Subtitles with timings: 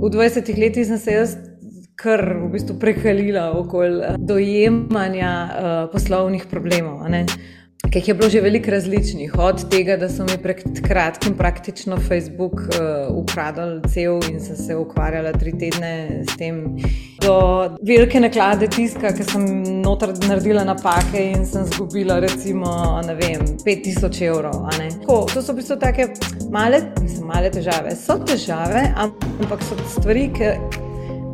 [0.00, 1.36] V 20 letih sem se jaz
[2.00, 7.04] kar v bistvu prekalila okoli dojemanja uh, poslovnih problemov
[7.88, 11.96] ki jih je bilo že veliko različnih, od tega, da so mi pred kratkim praktično
[12.08, 16.76] Facebook uh, ukradli cel in sem se ukvarjala tri tedne s tem,
[17.24, 17.34] do
[17.82, 19.46] velike naklade tiska, ki sem
[19.82, 24.60] noter naredila napake in sem zgubila recimo, ne vem, 5000 evrov.
[24.76, 26.10] Tako, to so v bistvu take
[26.52, 27.96] male, mislim, male težave.
[27.96, 30.52] So težave, ampak so stvari, ki,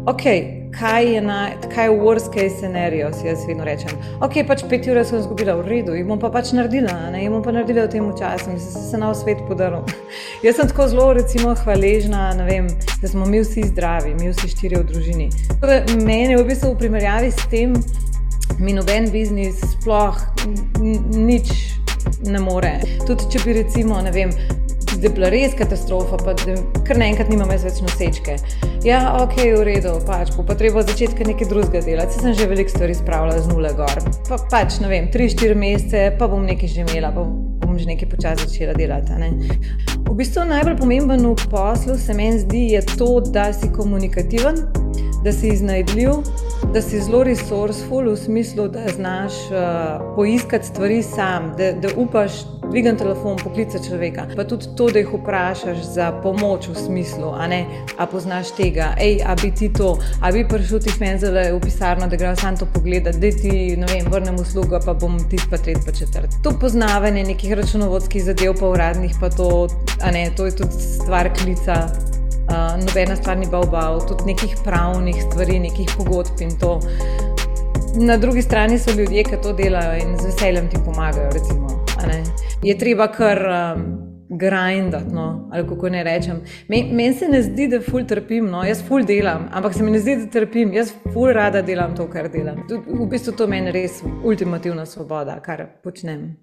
[0.06, 3.90] ok kaj je, na, kaj je worst case scenario, si jaz vedno rečem.
[4.20, 7.32] Ok, pač pet ur sem izgubila v redu, jih bom pa pač naredila, ne jih
[7.32, 9.86] bom pa naredila v tem času, mislim, da se na svet podaril.
[10.46, 12.68] jaz sem tako zelo, recimo, hvaležna, vem,
[13.02, 15.30] da smo mi vsi zdravi, mi vsi štiri v družini.
[16.04, 17.76] Mene v bistvu v primerjavi s tem,
[18.60, 20.20] mi noben biznis sploh
[21.16, 21.52] nič
[22.28, 22.78] ne more.
[23.06, 24.32] Tudi če bi recimo, ne vem
[25.06, 26.34] da je bila res katastrofa, pa
[26.86, 28.34] kar naenkrat nimam več nosečke.
[28.82, 32.18] Ja, ok, v redu, pač bo pa treba začeti nekaj drugega delati.
[32.18, 34.02] Sem že veliko stvari spravila z nule gor.
[34.26, 37.86] Pa, pač, ne vem, tri, štiri mesece, pa bom nekaj že imela, pa bom že
[37.86, 39.14] nekaj počasi začela delati.
[39.14, 39.30] Ne?
[40.06, 42.64] V bistvu najbolj pomemben v poslu se meni zdi
[42.98, 44.64] to, da si komunikativen,
[45.22, 46.18] da si iznajdljiv,
[46.74, 52.42] da si zelo resourceful v smislu, da znaš uh, poiskati stvari sam, da, da upaš
[52.70, 54.26] dvigati telefon, poklicati človeka.
[54.36, 57.66] Pa tudi to, da jih vprašaš za pomoč v smislu, a ne,
[57.98, 62.08] a poznaš tega, hej, a bi ti to, a bi prišel ti šmenzele v pisarno,
[62.08, 65.58] da greš sam to pogledati, da ti, ne vem, vrnem uslugo, pa bom ti pa
[65.58, 66.40] tret pa četrt.
[66.42, 69.68] To poznavanje nekih računovodskih zadev, pa uradnih, pa to,
[70.02, 71.86] a ne, to je tudi stvar klica.
[72.46, 76.78] Uh, nobena stvar ni bavbav, tudi nekih pravnih stvari, nekih pogodb in to.
[77.96, 81.32] Na drugi strani so ljudje, ki to delajo in z veseljem ti pomagajo.
[81.32, 81.75] Recimo,
[82.62, 83.84] je treba kar um,
[84.28, 86.40] grindati, no, ali kako ne rečem.
[86.68, 89.90] Meni men se ne zdi, da ful trpim, no, jaz ful delam, ampak se mi
[89.90, 92.64] ne zdi, da trpim, jaz ful rada delam to, kar delam.
[92.86, 96.34] V bistvu to meni res ultimativna svoboda, kar počnem.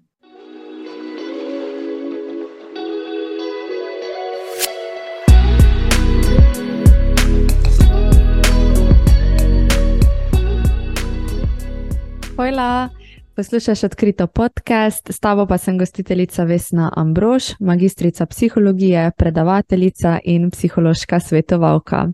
[12.34, 13.03] Hvala.
[13.36, 21.20] Poslušaj odkrito podcast, s tabo pa sem gostiteljica Vesna Ambrož, magistrica psihologije, predavateljica in psihološka
[21.20, 22.08] svetovalka.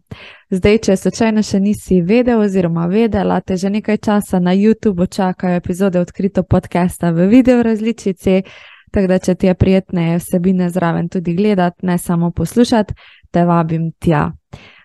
[0.51, 5.61] Zdaj, če slučajno še nisi vedel oziroma vedela, te že nekaj časa na YouTubu čakajo
[5.61, 8.43] epizode odkrito podcasta v video različici,
[8.91, 12.95] tako da če ti je prijetneje vsebine zraven tudi gledati, ne samo poslušati,
[13.31, 14.31] te vabim tja.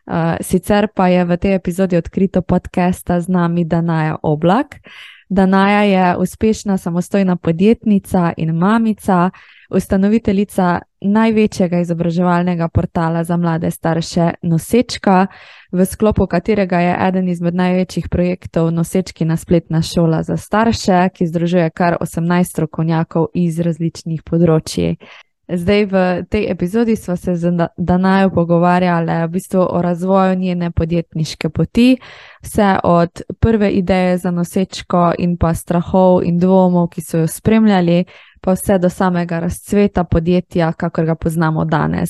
[0.05, 4.81] Uh, sicer pa je v tej epizodi odkrito podcasta z nami Danaja Oblak.
[5.29, 9.29] Danaja je uspešna samostojna podjetnica in mamica,
[9.69, 15.27] ustanoviteljica največjega izobraževalnega portala za mlade starše Nosečka,
[15.71, 21.69] v sklopu katerega je eden izmed največjih projektov Nosečkina spletna šola za starše, ki združuje
[21.69, 24.97] kar 18 strokovnjakov iz različnih področji.
[25.47, 31.49] Zdaj, v tej epizodi smo se z Danajo pogovarjali v bistvu o razvoju njene podjetniške
[31.49, 31.97] poti,
[32.41, 38.05] vse od prve ideje za nosečko in pa strahov in dvomov, ki so jo spremljali,
[38.41, 42.09] pa vse do samega razcveta podjetja, kakor ga poznamo danes.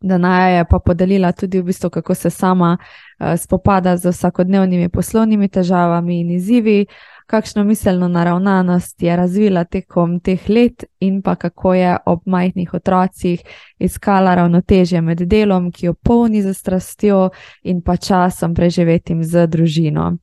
[0.00, 5.48] Danaja je pa podelila tudi v bistvu, kako se sama uh, spopada z vsakodnevnimi poslovnimi
[5.48, 6.86] težavami in izzivi
[7.26, 13.40] kakšno miselno naravnanost je razvila tekom teh let, in pa kako je ob majhnih otrocih
[13.78, 17.30] iskala ravnotežje med delom, ki jo polni za strastjo,
[17.62, 20.16] in pa časom preživetim z družino.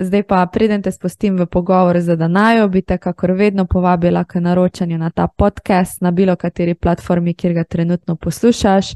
[0.00, 4.40] Zdaj pa, preden te spustim v pogovor z Danajo, bi te, kakor vedno, povabila k
[4.40, 8.94] naročanju na ta podcast na bilo kateri platformi, kjer ga trenutno poslušaš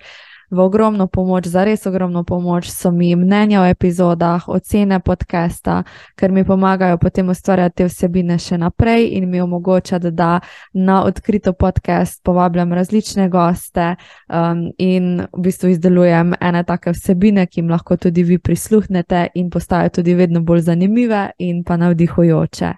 [0.51, 5.83] v ogromno pomoč, za res ogromno pomoč so mi mnenja o epizodah, ocene podcasta,
[6.17, 10.31] ker mi pomagajo potem ustvarjati te vsebine še naprej in mi omogoča, da, da
[10.73, 13.95] na odkrito podcast povabljam različne goste
[14.29, 19.51] um, in v bistvu izdelujem ene take vsebine, ki jim lahko tudi vi prisluhnete in
[19.51, 22.73] postajajo tudi vedno bolj zanimive in pa navdihujoče.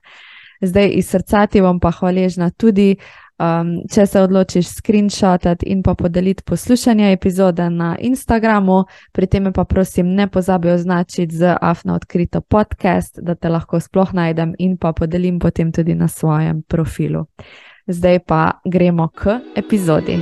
[0.60, 2.96] Zdaj iz srca ti bom pa hvaležna tudi,
[3.38, 9.64] Um, če se odločiš screenshotati in pa podeliti poslušanje epizode na Instagramu, pri tem pa
[9.64, 14.92] prosim ne pozabi označiti z afno odkrito podcast, da te lahko sploh najdem in pa
[14.92, 17.26] podelim potem tudi na svojem profilu.
[17.86, 20.18] Zdaj pa gremo k epizodi.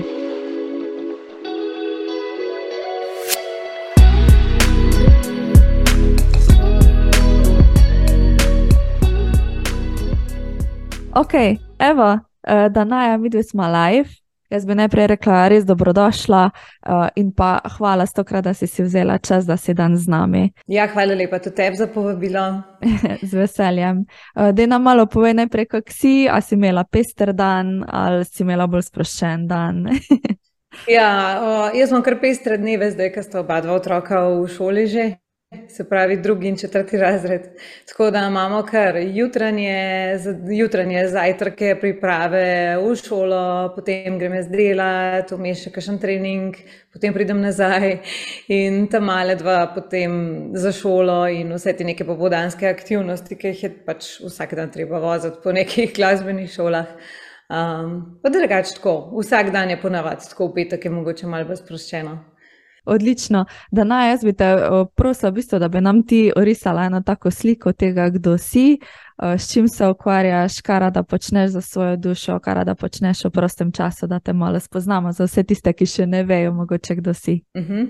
[11.15, 11.33] Ok,
[11.79, 14.09] evo, uh, da naj mi dve smo live.
[14.51, 19.19] Jaz bi najprej rekla, res dobrodošla uh, in pa hvala stokrat, da si, si vzela
[19.19, 20.45] čas, da si dan z nami.
[20.71, 22.45] Ja, hvala lepa tudi tebi za povabilo.
[23.31, 24.05] z veseljem.
[24.37, 28.45] Uh, Dej nam malo povej najprej, kak si, a si imela pester dan ali si
[28.47, 29.83] imela bolj sproščen dan.
[30.97, 31.11] ja,
[31.43, 35.11] uh, jaz imam kar pestre dneve, zdaj, ker sta oba dva otroka v šoli že
[35.69, 37.43] se pravi drugi in četrti razred.
[37.89, 40.19] Tako da imamo kar jutranje,
[40.59, 46.57] jutranje zajtrke, priprave v šolo, potem grem jaz delati, vmes še kakšen trening,
[46.93, 47.99] potem pridem nazaj
[48.53, 50.17] in tam male dva potem
[50.55, 55.01] za šolo in vse te neke popodanske aktivnosti, ki jih je pač vsak dan treba
[55.03, 56.95] voziti po nekih glasbenih šolah.
[57.47, 62.36] Um, pa drugače tako, vsak dan je ponavadi tako, v petek je mogoče malo sproščeno.
[62.87, 64.51] Odlično, da naj jaz bi te
[64.95, 69.06] prosil, v bistvu, da bi nam ti orisala eno tako sliko tega, kdo si, Eh,
[69.39, 73.73] s čim se ukvarjaš, kar rada počneš za svojo dušo, kar rada počneš v prostem
[73.73, 77.41] času, da te malo spoznamo, za vse tiste, ki še ne vejo, mogoče kdo si.
[77.55, 77.87] Uh -huh.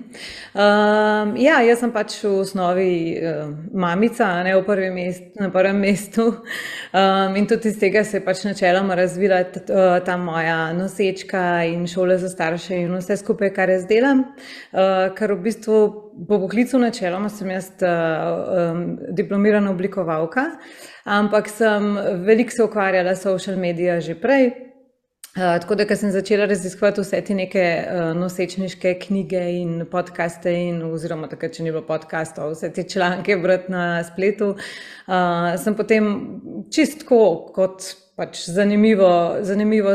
[0.53, 5.79] um, ja, jaz sem pač v osnovi uh, mamica, ne v prvem mestu, na prvem
[5.79, 6.27] mestu.
[6.93, 11.87] Um, in tudi iz tega se je pač načeloma razvila ta, ta moja nosečka in
[11.87, 16.03] šole za starše in vse skupaj, kar jaz delam, uh, kar v bistvu.
[16.27, 20.41] Po poklicu načeloma sem jaz uh, um, diplomirana oblikovalka,
[21.07, 21.93] ampak sem
[22.27, 24.51] veliko se ukvarjala s social mediji že prej.
[25.37, 30.49] Uh, tako da, ko sem začela raziskovati vse te neke uh, nosečniške knjige in podcaste,
[30.49, 35.77] in, oziroma takrat, če ni bilo podcastov, vse te članke brati na spletu, uh, sem
[35.77, 36.09] potem
[36.73, 37.19] čistko
[37.53, 37.85] kot
[38.17, 39.11] pač zanimivo,
[39.45, 39.93] zanimivo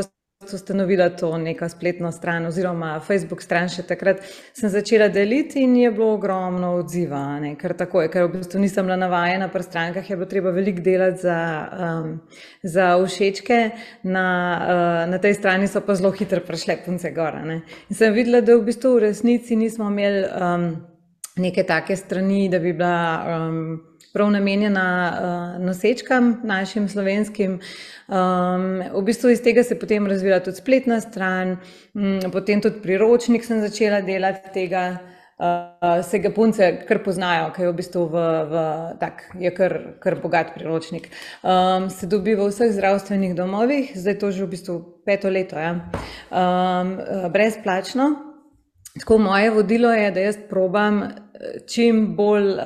[0.53, 4.23] ustanovila to neko spletno stran oziroma Facebook stran še takrat,
[4.57, 7.55] sem začela deliti in je bilo ogromno odziva, ne?
[7.61, 10.83] ker tako je, ker v bistvu nisem bila navajena pri strankah, je bilo treba veliko
[10.83, 11.39] delati za,
[11.87, 12.15] um,
[12.63, 13.61] za všečke,
[14.03, 14.27] na,
[14.59, 17.45] uh, na tej strani so pa zelo hitro prešle punce gora.
[17.47, 17.63] Ne?
[17.91, 20.69] In sem videla, da v bistvu v resnici nismo imeli um,
[21.37, 27.61] neke take strani, da bi bila um, prav namenjena uh, nosečkam, našim slovenskim.
[28.09, 31.57] Um, v bistvu iz tega se je potem razvila tudi spletna stran,
[31.95, 34.85] um, potem tudi priročnik sem začela delati tega.
[35.43, 38.61] Uh, se ga punce kar poznajo, ker je v bistvu v, v,
[39.01, 41.09] tak, je kar, kar bogat priročnik.
[41.43, 45.73] Um, se dobi v vseh zdravstvenih domovih, zdaj to že v bistvu peto leto, ja.
[46.31, 46.95] um,
[47.33, 48.13] brezplačno.
[49.01, 51.03] Tako moje vodilo je, da jaz probam
[51.67, 52.57] čim bolj um,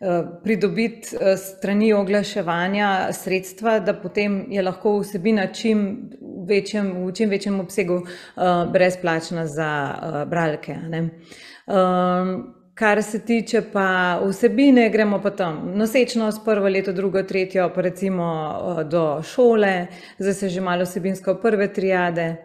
[0.00, 0.08] uh,
[0.44, 6.10] pridobiti uh, strani oglaševanja sredstva, da potem je lahko vsebina čim
[6.48, 10.76] večjem, v čim večjem obsegu uh, brezplačna za uh, bralke.
[11.66, 17.80] Um, kar se tiče pa vsebine, gremo pa tam nosečnost, prvo leto, drugo, tretjo, pa
[17.80, 19.86] recimo uh, do šole,
[20.18, 22.36] zdaj se že malo vsebinsko prve triade.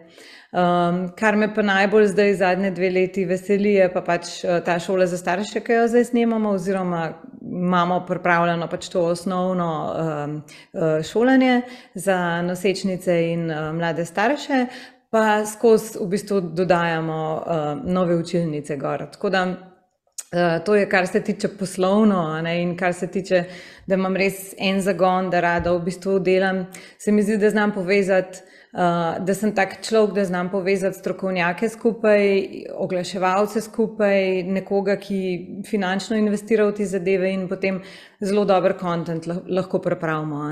[0.52, 4.78] Um, kar me pa najbolj zdaj zadnje dve leti veseli, je pa pač uh, ta
[4.78, 7.00] šola za starše, ki jo zdaj snemamo, oziroma
[7.42, 10.36] imamo pripravljeno pač to osnovno um,
[10.72, 11.62] uh, šolanje
[11.94, 14.66] za nosečnice in uh, mlade starše,
[15.10, 19.10] pa skozi v bistvu dodajamo uh, nove učilnice gor.
[19.12, 19.46] Tako da
[20.64, 23.44] to je, kar se tiče poslovno ne, in kar se tiče,
[23.86, 26.66] da imam res en zagon, da rada v bistvu delam,
[26.98, 28.42] se mi zdi, da znam povezati.
[28.76, 32.26] Uh, da sem tak človek, da znam povezati strokovnjake skupaj,
[32.76, 35.20] oglaševalce skupaj, nekoga, ki
[35.64, 37.78] finančno investira v te zadeve in potem
[38.20, 40.42] zelo dober kontent lahko pripravimo.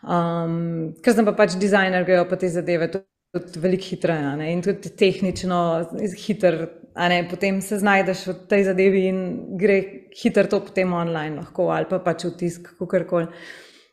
[0.00, 0.56] Um,
[1.04, 5.60] ker sem pa pač dizajner, grejo pa te zadeve tudi veliko hitreje in tudi tehnično
[6.16, 6.60] hiter.
[7.28, 9.22] Potem se znajdeš v tej zadevi in
[9.60, 9.80] gre
[10.16, 13.28] hitro to potem online, lahko ali pa pač v tisk, kako koli.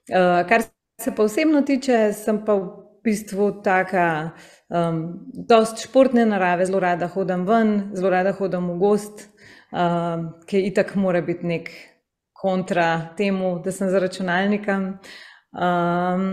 [0.08, 0.64] Uh, kar
[1.04, 2.62] se pa osebno tiče, sem pa
[3.08, 4.08] bistvu taka,
[4.70, 5.02] um,
[5.50, 9.26] dost športne narave, zelo rada hodim ven, zelo rada hodim v gost,
[9.72, 11.72] um, ki itak mora biti nek
[12.38, 14.92] kontra temu, da sem za računalnikom.
[15.58, 16.28] Um,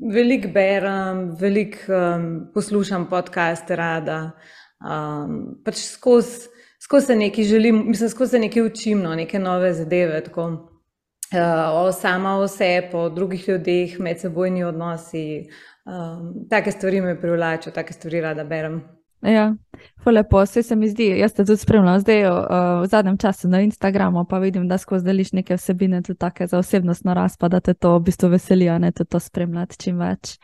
[0.00, 4.22] veliko berem, veliko um, poslušam podcaste, rada.
[4.80, 6.48] Um, pač skozi
[6.82, 10.24] skoz se nekaj želim, mislim, skozi se nekaj učim, no, neke nove zadeve.
[10.24, 10.58] Tako, uh,
[11.74, 15.48] o sama o sebi, o drugih ljudeh, medsebojni odnosi,
[15.86, 18.82] um, take stvari me privlačijo, take stvari rada berem.
[19.22, 19.54] Ja,
[20.06, 21.06] lepo, vse se mi zdi.
[21.18, 22.36] Jaz te tudi spremljam zdaj uh,
[22.82, 26.58] v zadnjem času na Instagramu, pa vidim, da skozi deliš neke vsebine tudi take za
[26.58, 30.38] osebnostno rast, pa da te to v bistvu veseli, ne te to spremljati čim več.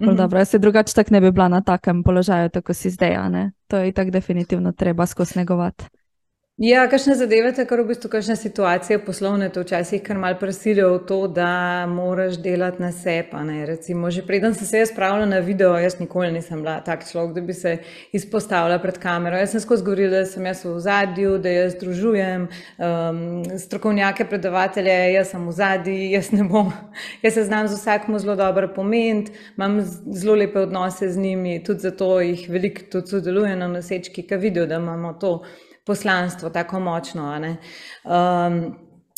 [0.00, 0.16] Mm -hmm.
[0.16, 3.52] dobro, jaz se drugače tak ne bi bila na takem položaju, tako si zdaj, ne?
[3.68, 5.84] To je tako definitivno treba skozi negovati.
[6.56, 11.00] Ja, kakšne zadeve, tako v bistvu, kakšne situacije poslovne, to včasih kar mal prisilijo v
[11.08, 13.42] to, da moraš delati na sebe.
[13.66, 17.34] Recimo, že preden sem se jaz spravila na video, jaz nikoli nisem bila tak človek,
[17.34, 17.78] da bi se
[18.12, 19.36] izpostavila pred kamero.
[19.36, 24.96] Jaz sem skozi govorila, da sem jaz v zadju, da jaz združujem um, strokovnjake, predavatelje,
[25.16, 26.70] jaz sem v zadju, jaz ne bom.
[27.26, 31.80] Jaz se znam z vsakom zelo dobro pomeniti, imam zelo lepe odnose z njimi, tudi
[31.80, 35.40] zato jih veliko tudi sodelujem na nosečki, ki vidijo, da imamo to
[35.86, 37.56] poslanstvo tako močno.
[38.04, 38.74] Um,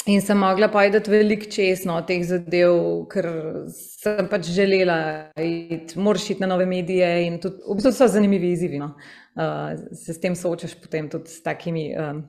[0.07, 2.77] in sem mogla povedati veliko česno od teh zadev,
[3.11, 3.29] ker
[3.73, 4.99] sem pač želela
[5.37, 8.79] iti, moraš iti na nove medije in tudi, v bistvu so zanimivi izzivi.
[8.79, 8.95] No?
[9.35, 11.93] Uh, se s tem soočaš potem tudi s takimi.
[11.97, 12.25] Um,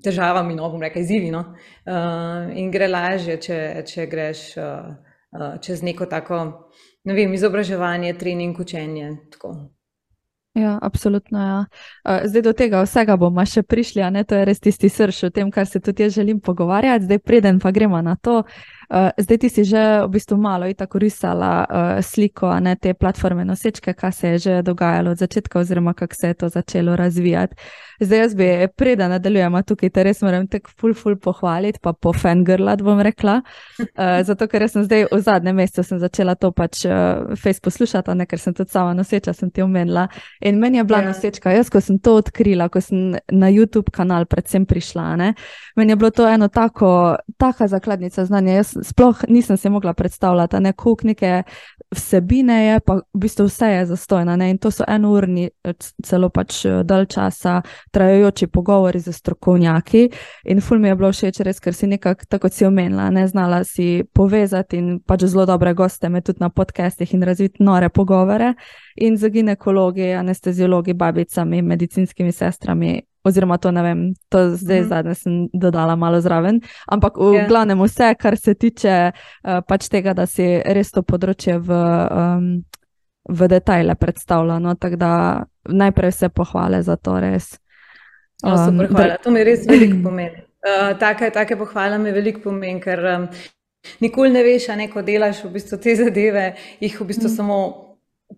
[0.00, 1.28] Težavami, no bom rekel, izzivi.
[1.30, 1.42] No?
[1.84, 4.94] Uh, in gre lažje, če, če greš uh,
[5.36, 6.38] uh, čez neko tako,
[7.04, 9.10] ne vem, izobraževanje, trening, učenje.
[9.36, 9.52] Tako.
[10.54, 11.38] Ja, absolutno.
[11.38, 11.64] Ja.
[12.24, 15.30] Zdaj do tega vsega bomo še prišli, a ne to je res tisti srč o
[15.34, 17.08] tem, kar se tudi jaz želim pogovarjati.
[17.08, 18.44] Zdaj, preden pa gremo na to,
[19.18, 21.66] zdaj ti si že v bistvu malo tako risala
[22.02, 26.26] sliko ne, te platforme nosečke, kaj se je že dogajalo od začetka, oziroma kako se
[26.28, 27.56] je to začelo razvijati.
[28.00, 32.12] Zdaj, jaz bi, preden nadaljujemo tukaj, te res moram tako ful, ful pohvaliti, pa po
[32.12, 33.40] fangirlat bom rekla.
[33.78, 38.26] Uh, zato, ker sem zdaj v zadnjem mesecu začela to pač uh, face poslušati, ne
[38.26, 40.08] ker sem tudi sama noseča, sem ti omenila.
[40.42, 41.12] In meni je bila ja.
[41.12, 45.32] nosečka, jaz ko sem to odkrila, ko sem na YouTube kanal predvsem prišla, ne,
[45.76, 48.58] meni je bilo to eno tako, taka zakladnica znanja.
[48.58, 51.42] Jaz sploh nisem se mogla predstavljati, ne kuk neke
[51.94, 54.34] vsebine je, pa v bistvu vse je zastojno.
[54.44, 55.48] In to so enourni,
[56.04, 60.08] celo pač dalj časa trajajoči pogovori z strokovnjaki.
[60.44, 63.64] In ful mi je bilo všeč, res, ker si nekako, tako si omenila, ne znala
[63.64, 68.54] si povezati in pač zelo dobre goste me tudi na podcestih in razviti nore pogovore.
[68.96, 73.00] In za ginekologi, anesteziologi, babicami, medicinskimi sestrami.
[73.24, 74.88] Oziroma, to ne vem, to zdaj mm -hmm.
[74.88, 76.60] zadnje sem dodala malo zraven.
[76.88, 77.34] Ampak v yeah.
[77.34, 77.46] Ja.
[77.48, 81.72] glavnem vse, kar se tiče uh, pač tega, da si res to področje v,
[82.10, 82.64] um,
[83.28, 84.74] v detajle predstavljeno.
[84.74, 87.58] Tako da najprej vse pohvale za to res.
[88.44, 89.16] Oh, super, hvala.
[89.16, 90.44] To mi res veliko pomeni.
[90.64, 93.28] Uh, take, take pohvale mi veliko pomeni, ker um,
[94.00, 97.36] nikoli ne veš, a neko delaš v bistvu te zadeve, jih v bistvu mm.
[97.36, 97.83] samo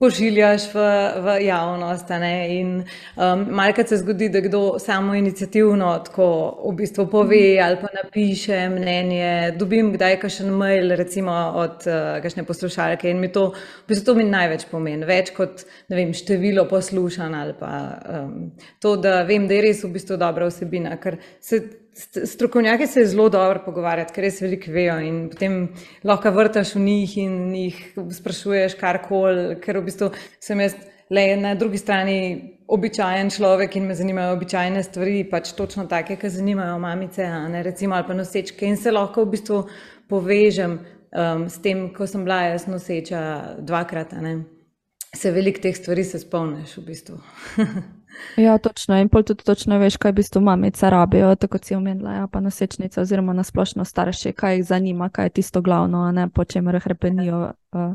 [0.00, 0.84] pošiljaš v,
[1.24, 2.10] v javnost.
[2.48, 6.28] In um, malkrat se zgodi, da kdo samo inicijativno tako
[6.70, 7.64] v bistvu pove mm.
[7.64, 9.54] ali pa napiše mnenje.
[9.58, 13.48] Dobim kdaj kakšen mail, recimo od uh, kakšne poslušalke in mi to,
[13.84, 17.72] v bistvu to mi največ pomeni, več kot vem, število poslušanj ali pa
[18.20, 18.36] um,
[18.82, 21.62] to, da vem, da je res v bistvu dobra vsebina, ker se
[22.24, 25.54] Strokovnjaki se zelo dobro pogovarjajo, ker res veliko vejo in potem
[26.04, 27.78] lahko vrtaš v njih in jih
[28.18, 30.10] sprašuješ karkoli, ker v bistvu
[30.44, 30.76] sem jaz
[31.10, 32.18] le na drugi strani
[32.68, 37.94] običajen človek in me zanimajo običajne stvari, pač točno take, ki zanimajo mamice, ne, recimo
[37.94, 39.62] ali pa nosečke in se lahko v bistvu
[40.10, 43.22] povežem um, s tem, ko sem bila jaz noseča
[43.58, 44.42] dvakrat, ne.
[45.16, 47.20] se veliko teh stvari se spomniš v bistvu.
[48.36, 48.98] Ja, točno.
[49.00, 52.40] In pol tudi točno veš, kaj v bistvu mamice rabijo, tako si omenila, ja, pa
[52.40, 56.80] nosečnice oziroma nasplošno starše, kaj jih zanima, kaj je tisto glavno, a ne po čemer
[56.84, 57.52] hrepenijo.
[57.72, 57.94] Uh,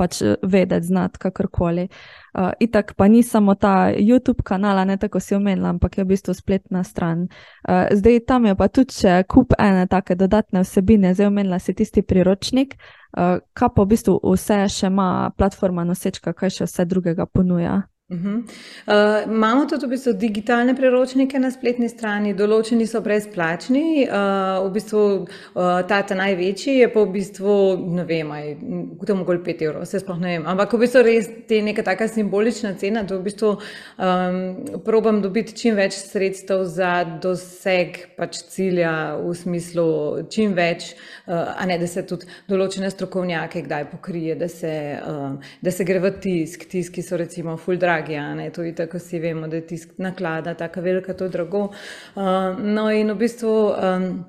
[0.00, 1.88] Pač vedeti, znati, kakorkoli.
[2.32, 6.08] Uh, itak pa ni samo ta YouTube kanal, ne tako si omenila, ampak je v
[6.08, 7.28] bistvu spletna stran.
[7.68, 11.74] Uh, zdaj tam je pa tudi še kup ene take dodatne vsebine, zdaj omenila si
[11.74, 12.78] tisti priročnik,
[13.18, 17.82] uh, kaj pa v bistvu vse še ima platforma Nosečka, kaj še vse drugega ponuja.
[18.10, 18.42] Uh -huh.
[19.24, 24.08] uh, imamo tudi v bistvu digitalne priročnike na spletni strani, določeni so brezplačni.
[24.10, 24.98] Uh, v bistvu,
[25.54, 28.28] uh, ta ta največji je pa v bistvu, ne vem,
[28.98, 30.46] kako je mogel 5 evrov, se sploh ne vem.
[30.46, 35.54] Ampak v bistvu res te neka taka simbolična cena, da v bistvu um, probam dobiti
[35.54, 41.86] čim več sredstev za doseg pač cilja v smislu čim več, uh, a ne da
[41.86, 47.02] se tudi določene strokovnjake kdaj pokrije, da se, uh, da se gre v tisk, tiski
[47.02, 51.14] so recimo full drag dragi, tudi tako si vemo, da je tisk naklada, tako velika,
[51.14, 51.70] to je drago.
[52.14, 53.74] Uh, no, in v bistvu.
[53.82, 54.24] Um,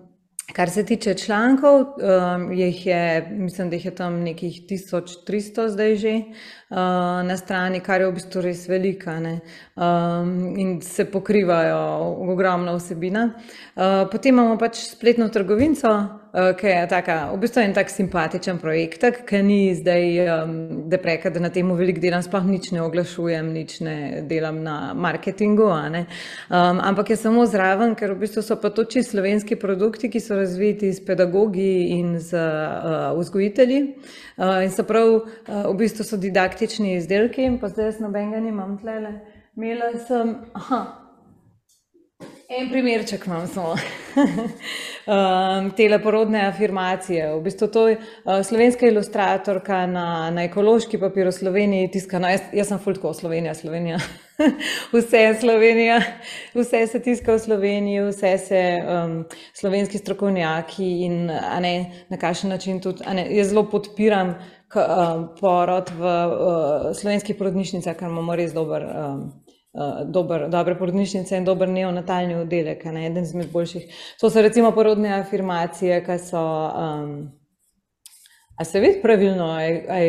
[0.52, 6.12] Kar se tiče člankov, um, je, mislim, da jih je tam nekih 1300 zdaj že
[6.18, 6.78] uh,
[7.24, 11.78] na strani, kar je v bistvu res velika um, in se pokrivajo
[12.34, 13.30] ogromna vsebina.
[13.76, 19.04] Uh, potem imamo pač spletno trgovinco, ki je taka, v bistvu en tak simpatičen projekt,
[19.28, 20.54] ki ni zdaj, um,
[20.90, 23.96] da preka, da na tem veliko delam, sploh nič ne oglašujem, nič ne
[24.30, 29.18] delam na marketingu, um, ampak je samo zraven, ker v bistvu so pa to čisto
[29.18, 33.82] slovenski produkti, ki so razviti s pedagogi in z uh, vzgojitelji.
[34.38, 38.40] Uh, in so prav, uh, v bistvu so didaktični izdelki, in pa zdaj jaz nobenega
[38.40, 39.20] nimam tlele.
[39.60, 41.01] Imela sem, aha,
[42.60, 43.76] En primerček imam samo.
[45.08, 47.30] um, te leporodne afirmacije.
[47.36, 52.34] V bistvu to je uh, slovenska ilustratorka na, na ekološki papir v Sloveniji tiskana.
[52.34, 54.02] Jaz, jaz sem fultko Slovenija, Slovenija.
[54.96, 56.02] vse je Slovenija,
[56.54, 59.22] vse se tiska v Sloveniji, vse se um,
[59.54, 61.76] slovenski strokovnjaki in ne,
[62.10, 63.08] na kakšen način tudi.
[63.16, 64.36] Ne, jaz zelo podpiram
[64.68, 68.90] k, um, porod v uh, slovenskih porodnišnicah, ker imamo res dober.
[68.92, 69.30] Um,
[70.06, 74.02] dober, dobre porodnišnice in dober neonatalni oddelek, ne, eden izmed boljših.
[74.22, 76.48] To so recimo porodne afirmacije, ki so.
[76.72, 77.14] Um,
[78.62, 80.06] A se vidi pravilno, ali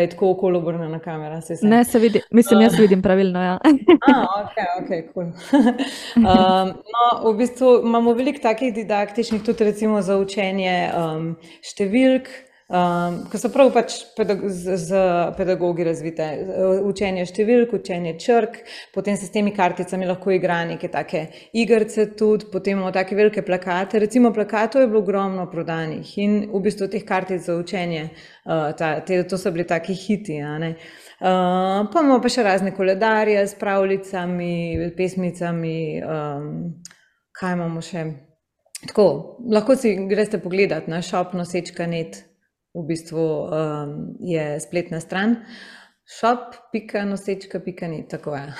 [0.00, 1.40] je tako okolje obrnjeno na kamero?
[1.40, 3.42] Se ne, se vidi, mislim, jaz vidim pravilno.
[3.42, 3.58] Ja.
[4.08, 5.26] A, ok, ok, cool.
[6.16, 11.30] um, no, v bistvu imamo veliko takih didaktičnih, tudi recimo za učenje um,
[11.64, 12.28] številk.
[12.64, 15.00] Um, ko so prav pač pedag z, z
[15.36, 16.24] pedagogi razvite,
[16.88, 18.56] učenje številk, učenje črk,
[18.94, 23.44] potem se s temi karticami lahko igra neke take igrice, tudi potem imamo take velike
[23.44, 24.00] plakate.
[24.00, 28.08] Recimo, plakatov je bilo ogromno prodanih in v bistvu teh kartic za učenje,
[28.48, 30.40] uh, ta, te, to so bili taki hiti.
[30.40, 30.72] Uh,
[31.20, 36.52] pa imamo pa še razne koledarje s pravljicami, pesmicami, um,
[37.36, 38.08] kaj imamo še.
[38.88, 39.10] Tako,
[39.52, 42.24] lahko si greste pogledati na shop.nosečka.net
[42.74, 45.36] v bistvu um, je spletna stran.
[46.18, 48.42] Shop.nosečka.ni, tako je.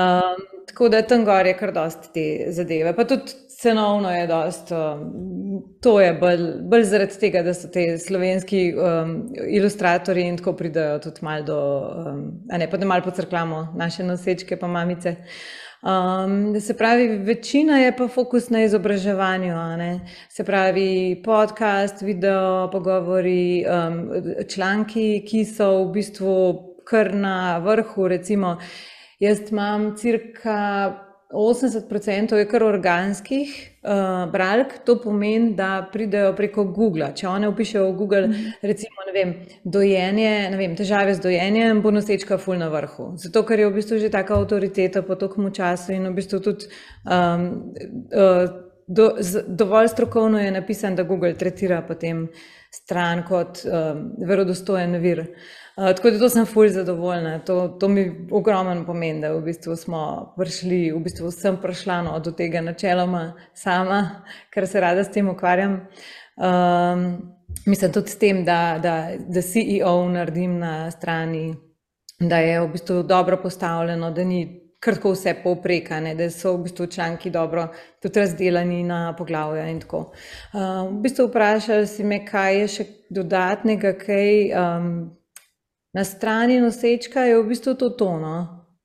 [0.00, 0.36] um,
[0.66, 2.96] tako da tam gor je kar dosti te zadeve.
[2.96, 3.22] Pa tudi
[3.60, 5.12] cenovno je dosti, um,
[5.82, 10.98] to je bolj, bolj zaradi tega, da so te slovenski um, ilustratori in tako pridajo
[10.98, 11.60] tudi malo do,
[12.06, 15.10] um, a ne pa da malo pocrklamo naše nosečke pa mamice.
[15.10, 19.54] Uh, Um, se pravi, večina je pa fokus na izobraževanju,
[20.28, 24.10] se pravi, podcast, video, pogovori, um,
[24.48, 26.34] članki, ki so v bistvu
[26.84, 28.08] kar na vrhu.
[28.08, 28.56] Recimo,
[29.20, 31.03] jaz imam cirka
[31.34, 37.10] 80% je kar organskih uh, bralk, to pomeni, da pridejo preko Google.
[37.16, 38.52] Če one upišejo v Google, mm.
[38.62, 43.12] recimo, vem, dojenje, vem, težave z dojenjem, bo nosečka ful na vrhu.
[43.20, 46.70] Zato, ker je v bistvu že taka avtoriteta po tokom času in v bistvu tudi
[47.06, 47.48] um,
[48.14, 48.46] uh,
[48.86, 52.28] do, z, dovolj strokovno je napisan, da Google tretira potem
[52.74, 55.26] stran kot um, verodostojen vir.
[55.28, 57.38] Uh, tako da to sem fulj zadovoljna.
[57.38, 60.00] To, to mi ogromno pomeni, da v bistvu smo
[60.36, 64.22] prišli, v bistvu sem prišla no, do tega načeloma sama,
[64.54, 65.80] ker se rada s tem ukvarjam.
[66.36, 67.08] Um,
[67.66, 71.56] mislim tudi s tem, da, da, da CEO naredim na strani,
[72.20, 74.60] da je v bistvu dobro postavljeno, da ni.
[74.84, 77.70] Kratko vse povprekane, da so v bistvu članki dobro
[78.02, 79.64] tudi razdeljeni na poglavja.
[79.64, 80.10] Uh,
[80.90, 82.84] v bistvu vprašali si me, kaj je še
[83.16, 84.90] dodatnega, kaj um,
[85.94, 88.36] na strani nosečka je v bistvu to tono,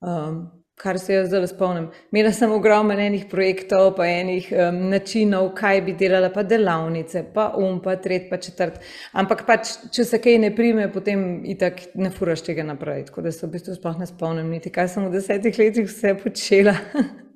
[0.01, 0.39] um,
[0.79, 1.89] kar se jaz zdaj spomnim.
[2.11, 7.49] Imela sem ogromno enih projektov, pa enih um, načinov, kaj bi delala, pa delavnice, pa
[7.57, 8.79] um, pa tret, pa četrt.
[9.11, 13.09] Ampak pač, če se kaj ne prime, potem itak ne furaš tega naprej.
[13.09, 16.15] Tako da se v bistvu sploh ne spomnim, niti kaj sem v desetih letih vse
[16.23, 16.77] počela.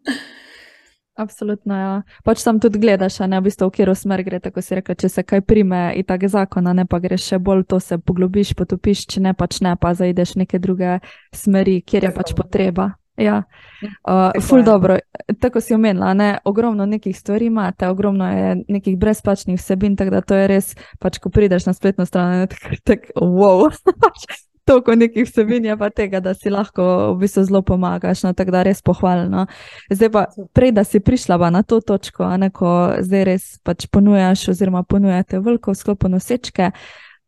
[1.23, 1.91] Absolutno, ja.
[2.27, 5.09] Pač tam tudi gledaš, ne v bistvu, v katero smer gre, tako si rekel, če
[5.09, 9.05] se kaj prime in tako zakona, ne pa greš še bolj to se poglobiš, potopiš,
[9.15, 10.99] če ne pač ne, pa zaideš neke druge
[11.35, 12.93] smeri, kjer je pač potreba.
[13.17, 13.43] Ja,
[14.09, 14.97] uh, ful dobro.
[15.39, 16.29] Tako si omenila, ne?
[16.49, 21.21] ogromno nekih stvari imate, ogromno je nekih brezplačnih vsebin, tako da to je res, pač
[21.21, 23.69] ko prideš na spletno stran, tako tak, wow.
[24.65, 28.23] toliko nekih vsebin je pa tega, da si lahko v bistvu zelo pomagaš.
[28.23, 29.45] No, tako da res pohvalno.
[29.91, 34.47] Zdaj pa, prej da si prišla na to točko, ne ko zdaj res pač ponujaš,
[34.53, 36.71] oziroma ponujate veliko sklopu nosečke.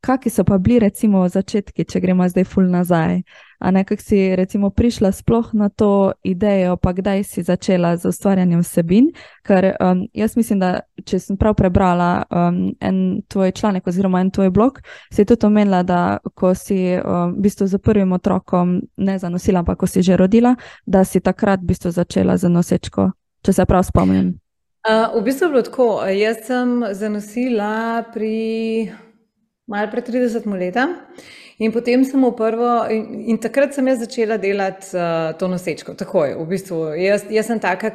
[0.05, 3.23] Kaki so pa bili, recimo, začetki, če gremo zdaj ful nazaj?
[3.59, 8.61] A nekako si recimo prišla sploh na to idejo, pa kdaj si začela z ustvarjanjem
[8.61, 9.07] vsebin?
[9.41, 12.99] Ker um, jaz mislim, da če sem prav prebrala um, en
[13.33, 14.77] tvoj članek oziroma en tvoj blog,
[15.09, 19.79] si tudi omenila, da ko si um, v bistvu z prvim otrokom ne zanosila, ampak
[19.81, 20.53] ko si že rodila,
[20.85, 23.09] da si takrat v bistvu začela z nosečko,
[23.41, 24.35] če se prav spomnim.
[24.85, 25.89] Uh, v bistvu je bilo tako.
[26.13, 28.93] Jaz sem zanosila pri
[29.67, 30.85] malo pred 30 leti.
[31.57, 35.95] In potem sem v prvo, in, in takrat sem jaz začela delati uh, to nosečko,
[35.95, 36.35] takoj.
[36.41, 37.93] V bistvu, jaz, jaz sem taka,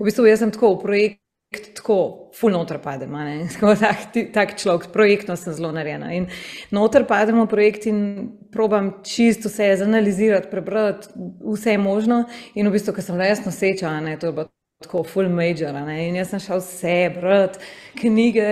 [0.00, 1.98] v bistvu jaz sem tako v projekt, tako
[2.32, 3.12] full noter padem,
[3.54, 6.14] tako tak, tak človek, projektno sem zelo narejena.
[6.16, 6.30] In
[6.72, 8.00] noter padem v projekt in
[8.48, 11.12] probam čisto vse zanalizirati, prebrati
[11.44, 12.24] vse možno.
[12.56, 14.48] In v bistvu, ker sem bila jaz noseča, ne, to je bilo
[14.80, 15.76] tako full major.
[15.84, 18.48] Ne, in jaz sem šel vse brati, knjige,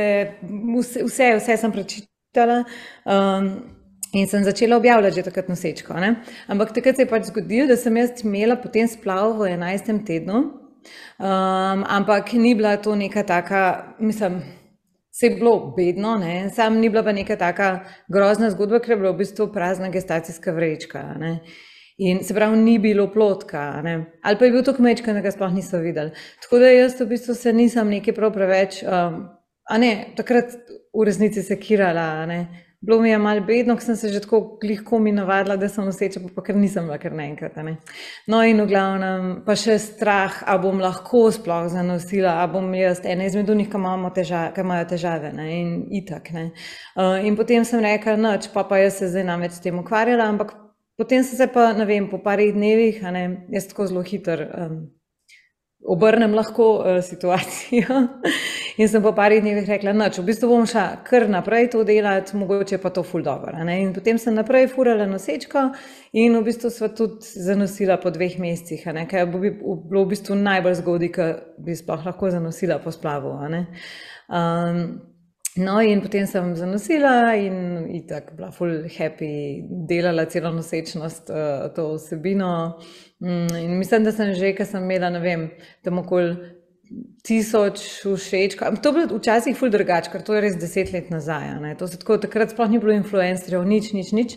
[0.77, 1.73] vse, vse, vse sem
[2.33, 2.65] prečitala.
[3.05, 3.79] Um,
[4.15, 5.95] In sem začela objavljati že takrat nosečko.
[5.95, 6.17] Ne?
[6.47, 10.05] Ampak takrat se je pač zgodilo, da sem jaz imela potem splav v 11.
[10.05, 10.43] tednu
[11.19, 14.43] Um, ampak ni bila to neka taka, mislim,
[15.11, 16.51] se je bilo bedno, ne?
[16.51, 20.53] sam ni bila pa neka taka grozna zgodba, ker je bila v bistvu prazna gestacijska
[20.53, 21.03] vrečka.
[21.19, 21.41] Ne?
[21.99, 24.19] In se pravi, ni bilo plotka, ne?
[24.23, 26.11] ali pa je bil to kmečka, da ga sploh niso videli.
[26.43, 29.23] Tako da jaz v bistvu se nisem nekaj prav preveč, um,
[29.73, 30.53] a ne, takrat
[30.93, 32.27] v resnici sekirala.
[32.83, 35.85] Bilo mi je malo bedno, ker sem se že tako lahko mi navadila, da sem
[35.87, 37.57] noseča, pa ker nisem bila kar naenkrat.
[37.63, 37.77] Ne.
[38.27, 43.05] No, in v glavnem, pa še strah, a bom lahko sploh zanosila, a bom jaz
[43.07, 46.33] ena izmed njih, ki imajo težave, ne, in itak.
[46.35, 46.49] Ne.
[46.97, 50.27] Uh, in potem sem rekla, noč, pa, pa jaz se zdaj namreč s tem ukvarjala,
[50.35, 50.51] ampak
[50.99, 54.43] potem sem se pa, ne vem, po parih dnevih, ne, jaz tako zelo hiter.
[54.59, 54.83] Um,
[55.85, 58.01] obrnem lahko uh, situacijo.
[58.81, 62.37] in sem po parih dnevih rekla, da v bistvu bom šla kar naprej to delati,
[62.37, 63.53] mogoče pa to ful dobro.
[63.69, 65.69] In potem sem naprej furala nosečko
[66.13, 70.81] in v bistvu sva tudi zanosila po dveh mesecih, kar bi bilo v bistvu najbolj
[70.83, 73.37] zgodaj, ker bi sploh lahko zanosila po splavu.
[75.57, 81.91] No, in potem sem zanosila in tako bila full happy, delala celo nosečnost, uh, to
[81.99, 82.79] vsebino.
[83.21, 85.51] Mm, in mislim, da sem že, ker sem imela, ne vem,
[85.85, 86.33] tam okoli
[87.23, 88.57] tisoč všeč.
[88.83, 91.53] To je bilo včasih ful drugače, ker to je res deset let nazaj.
[91.79, 94.35] Tako, takrat sploh ni bilo influencerjev, nič, nič, nič.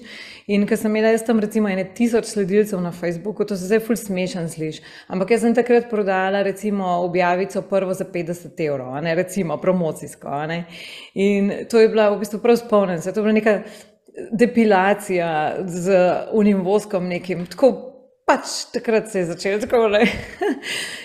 [0.52, 3.82] In ker sem imela jaz tam recimo ene tisoč sledilcev na Facebooku, to se zdaj
[3.88, 4.84] ful smešen sliš.
[5.10, 10.46] Ampak jaz sem takrat prodala recimo objavico prvo za 50 evrov, ne, recimo promocijsko.
[10.52, 10.62] Ne.
[11.16, 13.58] In to je bila v bistvu prav spomnjenca, to je bila neka
[14.32, 15.98] depilacija z
[16.32, 17.46] unim voskom nekim.
[17.50, 17.95] Tako,
[18.26, 19.90] pač takrat se je začelo tako.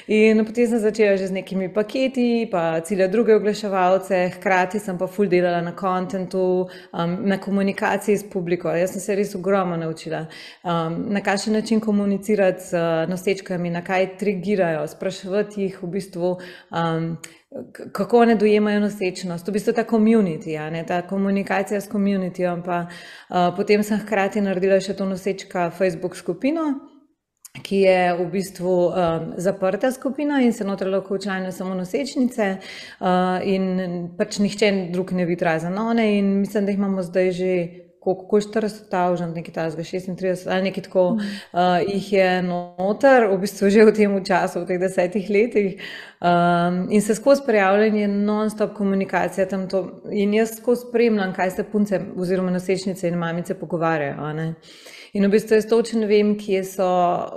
[0.09, 5.07] in potem sem začela že z nekimi paketi, pa cilja druge oglaševalce, hkrati sem pa
[5.07, 8.73] full delala na kontentu, um, na komunikaciji s publiko.
[8.73, 10.27] Jaz sem se res ogromno naučila,
[10.65, 16.39] um, na kakšen način komunicirati z nosečkami, na kaj trigirajo, spraševati jih v bistvu.
[16.71, 17.19] Um,
[17.93, 22.53] Kako ne dojemajo nosečnost, v bistvu ta komunity, ja, ta komunikacija s komunitijo.
[22.63, 26.89] Uh, potem sem hkrati naredila še to nosečka Facebook skupino,
[27.59, 32.57] ki je v bistvu um, zaprta skupina in se noter lahko včlanjajo samo nosečnice,
[33.01, 33.07] uh,
[33.43, 36.07] in pač nihče drug ne vidi razen one.
[36.19, 37.55] In mislim, da jih imamo zdaj že.
[38.01, 43.69] Kako 40 tavžen, nekaj tajnega, 36 ali nekaj tako, uh, jih je noter, v bistvu
[43.69, 45.83] že v tem času, v teh desetih letih,
[46.25, 50.01] um, in se skozi prijavljanje, non-stop komunikacija tam to.
[50.17, 54.17] In jaz skozi spremljam, kaj se punce, oziroma nosečnice in mamice pogovarjajo.
[55.12, 56.87] In v bistvu jaz točno vem, kje so,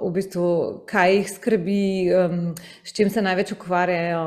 [0.03, 0.47] v bistvu,
[0.85, 2.35] kaj jih skrbi, um,
[2.85, 4.21] s čim se največ ukvarjajo.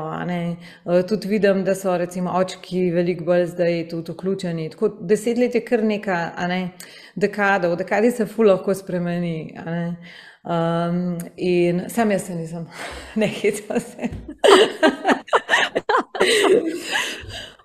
[0.83, 4.69] Uh, tudi vidim, da so recimo očki veliko bolj zdaj tudi vključeni.
[4.73, 6.17] Tako deset let je kar neka
[6.51, 6.59] ne,
[7.15, 9.55] dekada, v dekadi se ful lahko spremeni.
[10.43, 12.67] Um, in sam jaz se nisem,
[13.15, 14.11] ne hitro se.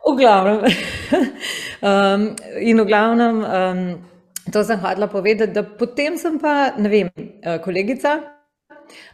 [0.07, 0.62] v glavnem.
[1.90, 3.42] um, in v glavnem.
[3.42, 4.12] Um,
[4.51, 8.19] To sem hodila povedati, da potem sem pa, ne vem, eh, kolegica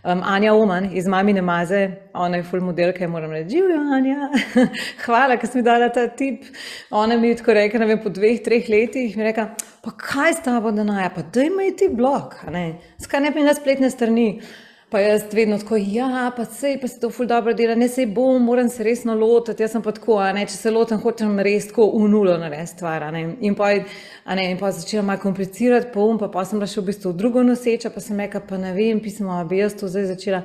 [0.05, 4.29] um, Anja Oman iz Mamine Maze, ona je full model, kaj moram reči, živijo Anja.
[5.05, 6.47] Hvala, ker si mi dala ta tip.
[6.91, 9.49] Ona mi je tako rekla, ne vem, po dveh, treh letih mi je rekla,
[9.85, 12.39] pa kaj s tabo da naja, pa daj mi ti blog,
[13.03, 14.31] skaj ne bi na spletne strani.
[14.91, 18.07] Pa jaz vedno tako, ja, pa se pa se to ful dobro dela, ne se
[18.07, 19.63] bom, moram se resno lotiti.
[19.63, 23.05] Jaz sem pa tako, ne, če se lotim, hočem res tako v nulo narediti stvar.
[23.13, 23.69] In pa,
[24.33, 27.13] ne, in pa začela malo komplicirati, pa um, pa, pa sem bila še v bistvu
[27.21, 30.41] drugo noseča, pa sem rekla, pa ne vem, pismo, bi jaz to zdaj začela.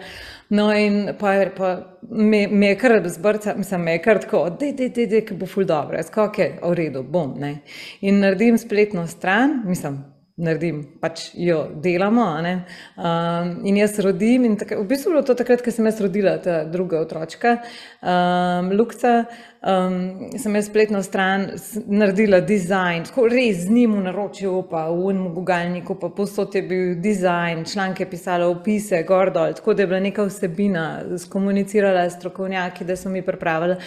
[0.52, 1.74] No, in pa, pa
[2.12, 5.38] me, me je kar zbrca, mislim, me je kar tako, da je, da je, da
[5.40, 5.96] bo ful dobro.
[5.96, 7.62] Jaz, ok, v redu, bom, ne.
[8.04, 10.04] In naredim spletno stran, mislim,
[10.36, 12.26] naredim, pač jo delamo.
[12.42, 16.00] Um, in jaz rodim, in tako, v bistvu je bilo to takrat, ko sem jaz
[16.02, 17.60] rodila ta druga otročka,
[18.02, 19.26] um, Lukca.
[19.64, 21.46] Um, sem jaz spletno stran
[21.88, 26.64] naredila dizajn, tako res z njim v naročju, pa v unem gugalniku, pa posod je
[26.68, 30.88] bil dizajn, članke pisala, opise, gor dol, tako da je bila neka vsebina,
[31.24, 33.78] skomunicirala s strokovnjaki, da so mi pripravili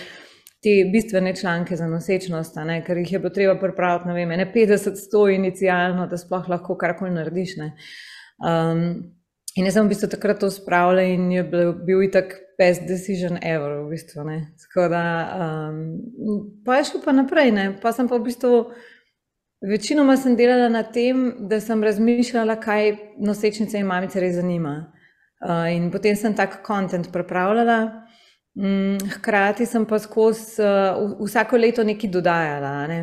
[0.67, 4.47] te bistvene članke za nosečnost, ne, ker jih je bilo treba pripraviti, ne vem, ne
[4.55, 7.53] 50-100 inicijalno, da sploh lahko karkoli narediš.
[7.61, 8.81] Um,
[9.55, 13.39] in jaz sem v bistvu takrat to spravila in je bil, bil itak best decision
[13.39, 14.27] ever, v bistvu.
[14.91, 15.05] Da,
[15.71, 15.79] um,
[16.67, 17.69] pa je šlo pa naprej, ne.
[17.83, 18.65] pa sem pa v bistvu.
[19.71, 22.91] Večinoma sem delala na tem, da sem razmišljala, kaj
[23.23, 24.81] nosečnice in mamice res zanima.
[25.47, 28.06] Uh, in potem sem tak kontent pripravljala.
[28.57, 32.71] Mm, hkrati sem pa skozi uh, vsako leto nekaj dodajala.
[32.89, 33.01] Ne.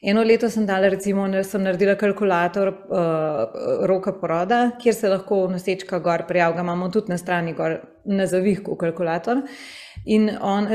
[0.00, 6.00] Eno leto sem dala, recimo, sem naredila kalkulator uh, roka poroda, kjer se lahko nosečka
[6.00, 6.64] gor prijavlja.
[6.64, 9.42] Imamo tudi na strani gor na zavihku kalkulator.
[10.06, 10.70] In on,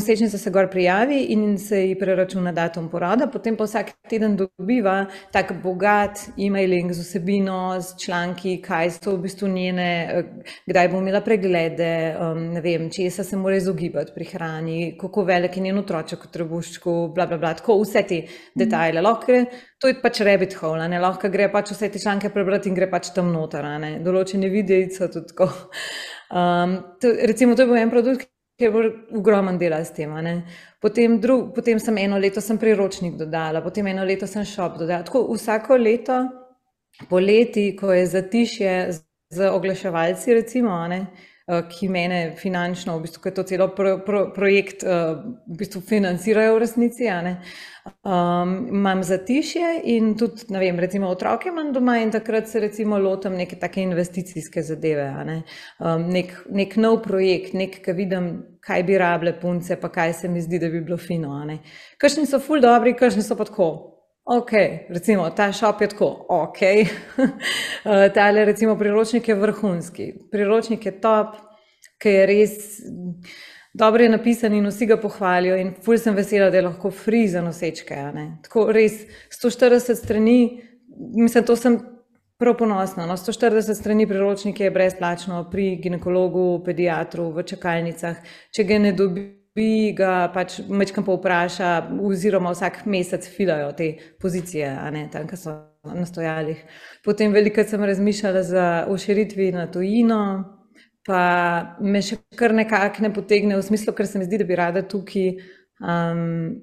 [0.00, 4.94] Nosečnica se gor prijavi in se ji preračuna datum poroda, potem pa vsak teden dobiva
[5.32, 9.90] tak bogat e-mailing z vsebino, z članki, kaj so v bistvu njene,
[10.66, 11.90] kdaj bo imela preglede,
[12.38, 16.96] ne vem, česa se mora izogibati pri hrani, kako velik je njen otroček v trebuščku,
[17.14, 18.22] bla, bla, bla, tako vse te
[18.56, 19.04] detajle.
[19.04, 19.44] Lahko,
[19.80, 21.02] to je pač rabbit hole, ne?
[21.02, 23.68] lahko gre pač vse te članke prebrati in gre pač tam noter,
[24.00, 25.52] določene videice tudi tako.
[26.30, 30.12] Um, to, recimo, to je bil en produkt, ki je ogromen del s tem.
[30.80, 35.06] Potem, drug, potem sem eno leto sem priročnik dodala, potem eno leto sem šop dodala.
[35.08, 36.20] Tako vsako leto,
[37.08, 38.74] poleti, ko je zatišje
[39.30, 41.06] z oglaševalci, recimo, ne,
[41.50, 45.16] Eh, ki mene finančno, v bistvu, to celo pro, pro, projekt uh,
[45.48, 47.08] v bistvu financirajo v resnici.
[48.00, 52.98] Um, imam zatišje in tudi, ne vem, recimo otroke imam doma in takrat se recimo
[52.98, 55.10] lotam neke take investicijske zadeve.
[55.24, 55.42] Ne?
[55.78, 58.30] Um, nek, nek nov projekt, nek, ki vidim,
[58.64, 61.36] kaj bi rabile punce, pa kaj se mi zdi, da bi bilo fino.
[62.00, 63.70] Kakšni so ful dobri, kakšni so pa tako.
[64.30, 64.52] Ok,
[64.88, 66.60] recimo ta šop je tako, ok.
[67.84, 71.38] Eh, ta le, recimo, priročnik je vrhunski, priročnik je top,
[71.96, 72.56] ki je res
[73.72, 75.56] dobro napisan in vsi ga pohvalijo.
[75.56, 77.96] In ful sem vesela, da je lahko free za nosečke.
[78.42, 80.62] Tako res 140 strani,
[81.16, 81.80] mislim, to sem
[82.40, 83.06] prav ponosna.
[83.06, 83.16] No?
[83.16, 88.16] 140 strani priročnike je brezplačno pri ginekologu, pediatru, v čakalnicah.
[88.54, 93.90] Če ga ne dobi bi ga pač mečkam povpraša, oziroma vsak mesec filajo te
[94.22, 96.60] pozicije, ne, tam, ki so na stojalih.
[97.04, 100.20] Potem veliko sem razmišljala za uširitvi na tujino,
[101.06, 101.22] pa
[101.80, 104.82] me še kar nekako ne potegne v smislu, ker se mi zdi, da bi rada
[104.86, 105.30] tukaj
[105.80, 106.54] um,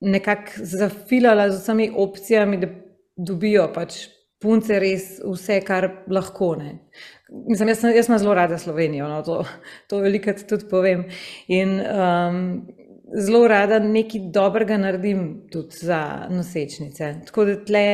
[0.00, 2.70] nekako zafilala z vsemi opcijami, da
[3.16, 4.06] dobijo pač
[4.40, 6.54] punce res vse, kar lahko.
[6.56, 6.78] Ne.
[7.48, 9.42] Mislim, jaz, jaz sem zelo rada Slovenijo, no, to,
[9.88, 11.04] to velikokrat tudi povem.
[11.52, 12.38] In um,
[13.20, 17.14] zelo rada nekaj dobrega naredim tudi za nosečnice.
[17.28, 17.86] Tako da tle,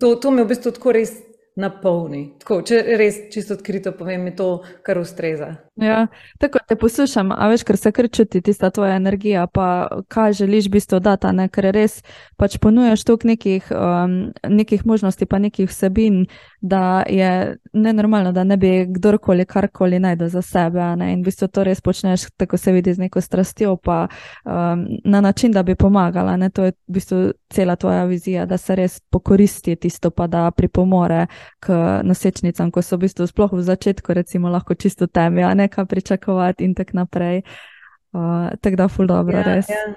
[0.00, 1.16] to, to me v bistvu tako res
[1.56, 2.24] napolni.
[2.42, 5.52] Tako, če res čisto odkrito povem, mi to kar ustreza.
[5.78, 6.06] Ja,
[6.38, 10.68] tako te poslušam, a veš, ker se kar čuti tista tvoja energija, pa kaj želiš
[10.70, 11.48] bistvo dati, ne?
[11.50, 12.00] ker res
[12.38, 16.24] pač ponujaš toliko nekih, um, nekih možnosti, pa nekih vsebin,
[16.60, 20.86] da je nenormalno, da ne bi kdorkoli karkoli najdel za sebe.
[20.96, 21.12] Ne?
[21.12, 24.06] In v bistvu to res počneš, tako se vidi z neko strastjo, pa
[24.44, 26.36] um, na način, da bi pomagala.
[26.36, 26.50] Ne?
[26.50, 31.26] To je v bistvu cela tvoja vizija, da se res pokoristi tisto, pa da pripomore
[31.60, 35.68] k nosečnicam, ko so v bistvu sploh v začetku, recimo, lahko čisto temi, a ne
[35.68, 37.42] kaj pričakovati in tako naprej.
[38.14, 39.68] Uh, tako da, ful dobro, ja, res.
[39.68, 39.94] Ja.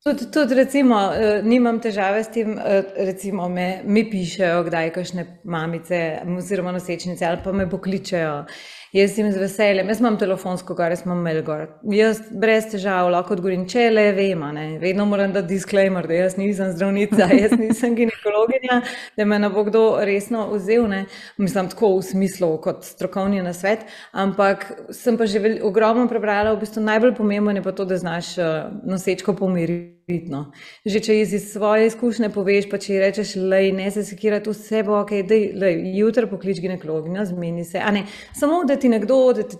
[0.00, 5.26] Tudi, tudi recimo, uh, nimam težave s tem, uh, recimo, me, mi pišejo, kdaj kašne
[5.44, 8.44] mamice oziroma nosečnice ali pa me pokličejo.
[8.90, 11.60] Jaz jim z veseljem, jaz imam telefonsko gor, jaz imam mail gor.
[11.94, 14.64] Jaz brez težav lahko odgovorim, če le vem, ne.
[14.82, 18.80] vedno moram dati disclaimer, da jaz nisem zdravnica, jaz nisem ginekologinja,
[19.14, 21.04] da me ne bo kdo resno vzel, ne.
[21.38, 26.64] mislim tako v smislu kot strokovni na svet, ampak sem pa že ogromno prebrala, v
[26.64, 29.99] bistvu najbolj pomembno je pa to, da znaš uh, nosečko pomiriti.
[30.10, 30.44] Vidno.
[30.84, 34.98] Že če iz svoje izkušnje poveš, pa če rečeš, da ne se sekira, vse bo
[35.00, 37.82] ok, da jutro poklič ginekologinjo, zmeni se.
[37.94, 39.58] Ne, samo da ti nekdo, da ti,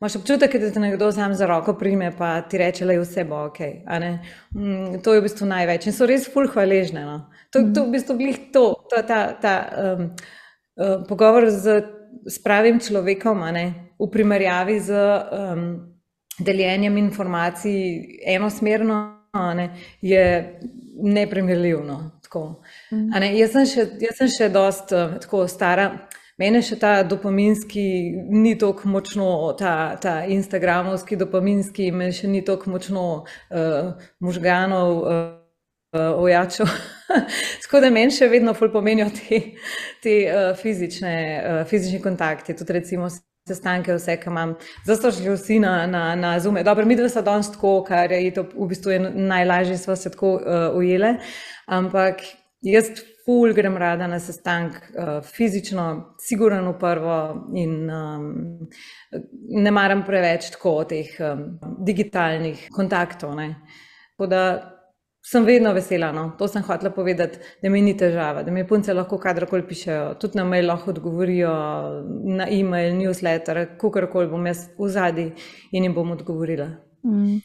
[0.00, 3.44] imaš občutek, da te nekdo sam za roko prime, pa ti reče, je vse bo
[3.46, 3.60] ok.
[4.54, 7.06] Mm, to je v bistvu največ in so res ful hvaležne.
[7.08, 7.18] No?
[7.52, 8.18] To je v bistvu
[8.52, 10.10] to, to, ta, ta um,
[10.76, 11.80] um, pogovor z,
[12.26, 13.48] z pravim človekom,
[13.98, 15.94] v primerjavi z um,
[16.38, 19.70] deljenjem informacij enosmerno, ne,
[20.02, 20.60] je
[20.94, 21.82] neprimerljivo.
[22.90, 23.10] Mm.
[23.20, 25.90] Ne, jaz sem še, jaz sem še dost uh, tako stara.
[26.40, 27.84] Mene še ta dopaminski
[28.34, 35.20] ni tako močno, ta, ta Instagramovski dopaminski, me še ni tako močno uh, možganov uh,
[35.94, 36.66] ojačal.
[37.62, 39.38] Tako da meni še vedno pomenijo te,
[40.02, 43.06] te uh, fizične, uh, fizični kontakti, tudi recimo
[43.48, 44.54] sestanke, vse, kar imam.
[44.84, 46.62] Zato šli vsi na, na, na zume.
[46.64, 50.38] Dobro, mi dva sta danes tako, kar je to v bistvu najlažje, sva se tako
[50.38, 51.18] uh, ujele.
[51.66, 52.24] Ampak
[52.64, 52.88] jaz
[53.24, 57.18] ful grem rada na sestank, uh, fizično, sigurno v prvo,
[57.56, 58.30] in um,
[59.64, 61.46] ne maram preveč tako teh um,
[61.84, 63.36] digitalnih kontaktov.
[64.24, 64.44] Da,
[65.26, 66.12] sem vedno vesela.
[66.12, 66.30] No.
[66.38, 70.38] To sem hotela povedati, da mi ni težava, da mi punce lahko kadarkoli pišejo, tudi
[70.38, 71.52] na mail lahko odgovorijo,
[72.36, 75.30] na e-mail, newsletter, kakorkoli bom jaz v zadnji
[75.72, 76.68] in jim bom odgovorila.
[77.04, 77.40] Mm.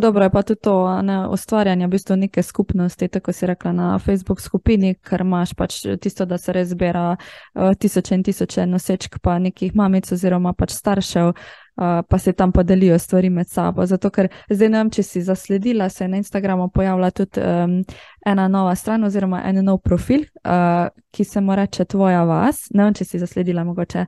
[0.00, 3.98] Dobro je pa tudi to ne, ustvarjanje v bistvu neke skupnosti, tako si rekla na
[3.98, 9.18] Facebook skupini, ker imaš pač tisto, da se res zbira uh, tisoče in tisoče nosečk,
[9.22, 11.32] pa nekih mamic oziroma pač staršev,
[11.80, 13.86] uh, pa se tam podelijo stvari med sabo.
[13.86, 17.80] Zato, ker zdaj ne vem, če si zasledila, se je na Instagramu pojavila tudi um,
[18.26, 22.66] ena nova stran oziroma en nov profil, uh, ki se mu reče Tvoja vas.
[22.74, 24.06] Ne vem, če si zasledila mogoče.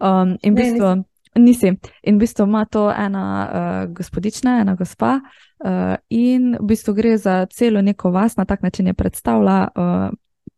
[0.00, 0.94] Um, in v bistvu.
[0.96, 1.04] Ne,
[1.36, 1.68] Nisi.
[2.02, 7.16] In v bistvu ima to ena uh, gospodična, ena gospa, uh, in v bistvu gre
[7.20, 10.08] za celo neko vas, na tak način je predstavlja uh,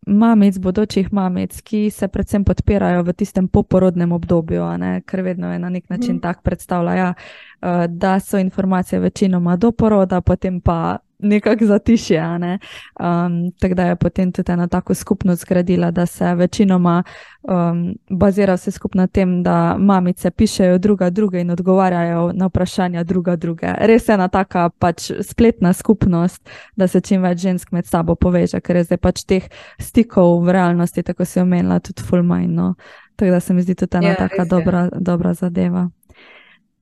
[0.09, 4.65] mamic, bodočih mamic, ki se predvsem podpirajo v tistem poporodnem obdobju,
[5.07, 6.21] ker vedno je na nek način mm.
[6.21, 12.39] tako predstavlja, uh, da so informacije večinoma do poroda, potem pa nekako zatišje.
[12.39, 12.59] Ne?
[13.01, 17.03] Um, tako da je potem tudi ena tako skupnost zgradila, da se večinoma
[17.43, 23.05] um, bazira vse skupaj na tem, da mamice pišejo druga druge in odgovarjajo na vprašanja
[23.05, 23.73] druga druge.
[23.79, 28.61] Res je ena taka pač spletna skupnost, da se čim več žensk med sabo poveže,
[28.61, 29.51] ker je zdaj pač teh
[29.81, 32.75] stikov v realnosti, tako si omenila, tudi fulmajno.
[33.17, 35.89] Tako da se mi zdi tudi ena ja, taka dobra, dobra zadeva.
[35.89, 35.99] Ja.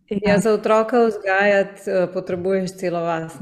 [0.09, 3.40] Ja, za otroka vzgajati uh, potrebuješ celo vas.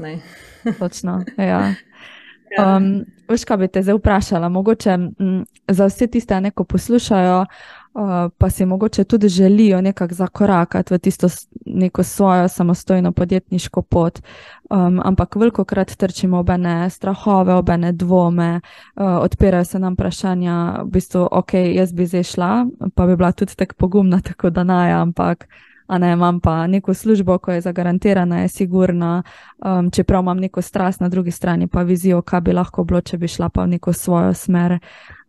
[0.79, 1.23] Točno.
[1.37, 1.45] Ja.
[1.45, 2.77] ja.
[2.77, 4.49] Um, veš, kaj bi te zdaj vprašala?
[4.49, 10.93] Mogoče m, za vse tiste, ki poslušajo, uh, pa si mogoče tudi želijo nekako zakorakati
[10.93, 11.27] v tisto
[11.65, 14.21] neko svojo samostojno podjetniško pot.
[14.69, 18.61] Um, ampak veliko krat trčimo ob ene strahove, ob ene dvome,
[18.95, 23.31] uh, odpirajo se nam vprašanja, v bistvu, ok, jaz bi zdaj šla, pa bi bila
[23.31, 25.47] tudi tako pogumna, tako da naj, ampak
[25.87, 29.23] a ne imam pa neko službo, ko je zagarantirana, je sigurna,
[29.65, 33.17] um, čeprav imam neko strast na drugi strani, pa vizijo, kaj bi lahko bilo, če
[33.17, 34.79] bi šla pa v neko svojo smer.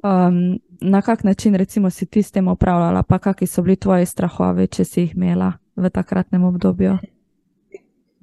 [0.02, 4.06] Um, na kak način, recimo, si ti s tem upravljala, pa kakšni so bili tvoji
[4.06, 6.96] strahovi, če si jih imela v takratnem obdobju?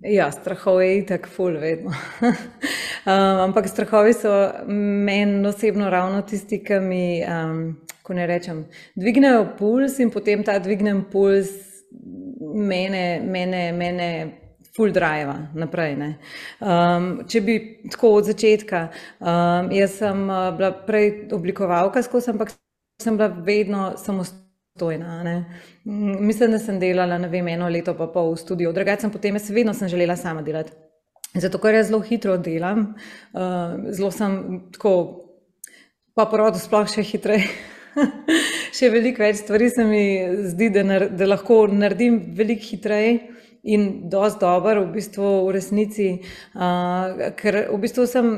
[0.03, 1.91] Ja, strahovi je tako ful, vedno.
[2.21, 8.65] um, ampak strahovi so meni osebno ravno tisti, ki mi, um, ko ne rečem,
[8.95, 11.72] dvignejo puls in potem ta dvignem puls
[12.53, 14.09] mene, mene, mene
[14.75, 15.95] full drive naprej.
[16.59, 17.57] Um, če bi
[17.93, 18.87] tako od začetka,
[19.19, 22.55] um, jaz sem uh, bila prej oblikovalka, skozi, ampak
[23.01, 25.19] sem bila vedno samostojna.
[25.27, 25.35] Ne?
[25.85, 29.51] Mislim, da sem delala vem, eno leto pa pol v studiu, drugače sem potem, jaz
[29.53, 30.73] vedno sem želela sama delati.
[31.33, 32.93] Zato, ker jaz zelo hitro delam,
[33.33, 34.35] uh, zelo sem
[34.73, 34.95] tako,
[36.17, 37.49] pa porodu sploh še hitreje.
[38.73, 40.03] še veliko več stvari se mi
[40.49, 43.19] zdi, da, nar, da lahko naredim veliko hitreje
[43.63, 46.07] in dosti dobro, v bistvu v resnici.
[46.51, 48.29] Uh, ker v bistvu sem,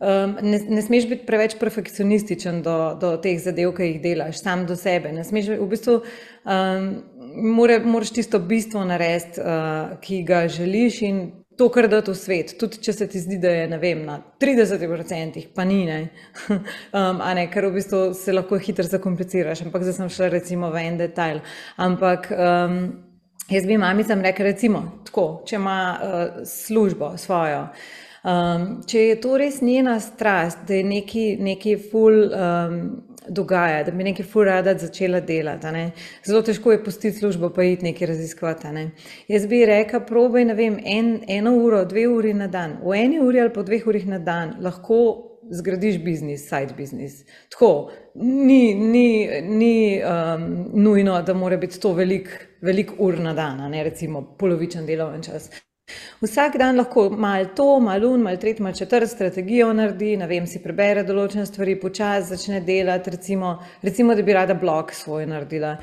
[0.00, 4.64] um, ne, ne smeš biti preveč perfekcionističen do, do teh zadev, ki jih delaš, sam
[4.68, 5.12] do sebe.
[5.12, 6.00] Ne smeš v bistvu.
[6.44, 6.92] Um,
[7.30, 11.20] More, moraš tisto bistvo narediti, uh, ki ga želiš, in
[11.56, 12.54] to, kar da to svet.
[12.60, 16.00] Tudi če se ti zdi, da je vem, na 30%, pa ni, ne.
[16.96, 20.84] um, ne ker v bistvu se lahko hitro zakompliciraš, ampak zdaj sem šla recimo v
[20.88, 21.42] en detajl.
[21.76, 22.78] Ampak um,
[23.50, 27.66] jaz bi mamicam rekla, recimo, tako, če ima uh, službo svojo.
[28.20, 32.28] Um, če je to res njena strast, da je neki, neki full.
[32.28, 32.80] Um,
[33.28, 35.86] dogaja, da bi nekaj furada začela delati.
[36.26, 38.68] Zelo težko je pustiti službo, pa iti nekaj raziskovati.
[38.72, 38.90] Ne?
[39.28, 42.78] Jaz bi rekel, probaj vem, en, eno uro, dve uri na dan.
[42.84, 47.24] V eni uri ali po dveh urih na dan lahko zgradiš biznis, side biznis.
[47.50, 52.28] Tako, ni, ni, ni um, nujno, da mora biti to velik,
[52.60, 55.50] velik ur na dan, ne recimo polovičen delovni čas.
[56.20, 60.46] Vsak dan lahko malo to, malo un, malo tretji, malo četrt strategijo naredi, ne vem,
[60.46, 65.76] si prebere določene stvari, počasi začne delati, recimo, recimo, da bi rada blog svoj naredila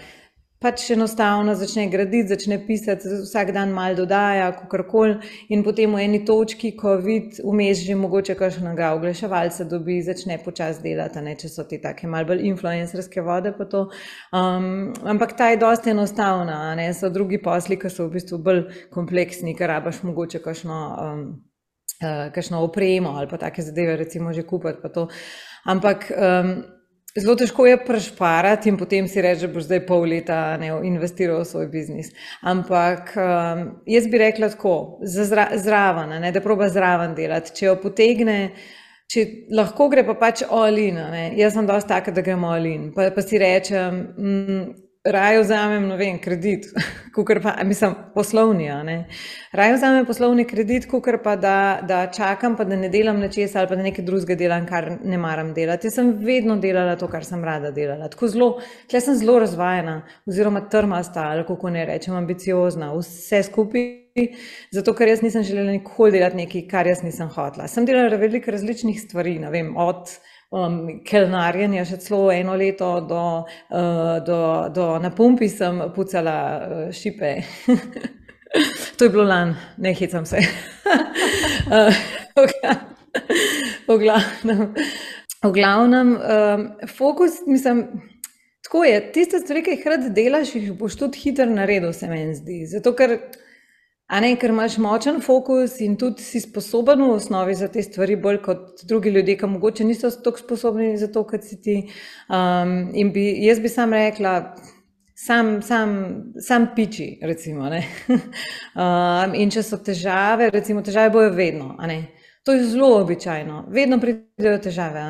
[0.62, 5.18] pač enostavno začne graditi, začne pisati, vsak dan malo dodaja, kako koli,
[5.54, 10.82] in potem v eni točki, ko vidi vmes že mogoče kakšnega oglaševalca, dobi začne počasi
[10.82, 13.54] delati, ne, če so ti take malo bolj influencerske vode.
[13.58, 18.64] Um, ampak ta je dosti enostavna, ne, so drugi posli, ki so v bistvu bolj
[18.94, 20.80] kompleksni, ker rabaš mogoče kakšno.
[21.02, 21.28] Um,
[21.98, 25.08] Uh, kakšno opremo ali pa take zadeve, recimo, že kupiti.
[25.66, 26.52] Ampak um,
[27.18, 31.42] Zelo težko je prešparati in potem si reči, da boš zdaj pol leta ne, investiral
[31.42, 32.12] v svoj biznis.
[32.42, 37.56] Ampak um, jaz bi rekla tako, zra, zraven, ne, da proba zraven delati.
[37.58, 38.38] Če jo potegne,
[39.10, 39.26] če
[39.58, 41.00] lahko gre pa pač olin.
[41.38, 42.92] Jaz sem dosta taka, da gremo olin.
[42.94, 46.66] Pa, pa si rečem, mm, raje vzamem, ne vem, kredit,
[47.16, 48.98] kukor pa, mislim, poslovni, ne.
[49.52, 53.70] Raje vzamem poslovni kredit, kukor pa da, da čakam, pa da ne delam nečesa ali
[53.70, 55.88] pa da nekaj drugega delam, kar ne maram delati.
[55.88, 58.10] Jaz sem vedno delala to, kar sem rada delala.
[58.12, 58.50] Tako zelo,
[58.92, 63.94] tle sem zelo razvajena, oziroma trmasta, ali kako ne rečem, ambiciozna, vse skupaj.
[64.74, 67.68] Zato, ker jaz nisem želela nikoli delati nekaj, kar jaz nisem hotela.
[67.70, 70.18] Sem delala veliko različnih stvari, ne vem, od
[70.52, 74.40] um, kelnarjenja, še celo eno leto, do, uh, do,
[74.74, 77.34] do na pumpi sem pucala uh, šipe.
[78.98, 80.42] to je bilo lani, ne hecam se.
[83.88, 84.62] v glavnem,
[85.44, 87.88] v glavnem um, fokus, mislim.
[88.68, 92.34] Tako je, tiste stvari, ki jih rad delaš, jih boš tudi hitro naredil, se meni
[92.36, 92.66] zdi.
[92.68, 93.14] Zato, ker
[94.08, 98.16] A ne, ker imaš močen fokus in tudi si sposoben v osnovi za te stvari,
[98.16, 101.76] bolj kot drugi ljudje, ki mogoče niso tako sposobni za to, kot si ti.
[102.32, 104.38] Um, in bi, jaz bi sam rekla,
[105.12, 105.98] sam, sam,
[106.40, 107.68] sam piči, recimo.
[107.68, 111.76] um, in če so težave, recimo, težave bojo vedno.
[112.48, 115.04] To je zelo običajno, vedno pridejo težave.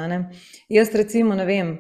[0.74, 1.76] Jaz, recimo, ne vem,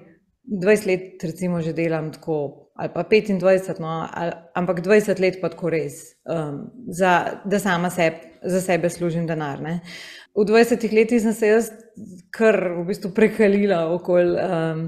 [0.46, 5.50] 20 let, recimo, že delam tako ali pa 25, no, ali, ampak 20 let pa
[5.50, 9.62] tako res, um, za, da sama seb, za sebe služim denar.
[9.62, 9.80] Ne.
[10.38, 11.72] V 20 letih sem se jaz
[12.30, 14.84] kar v bistvu prekalila okoli um,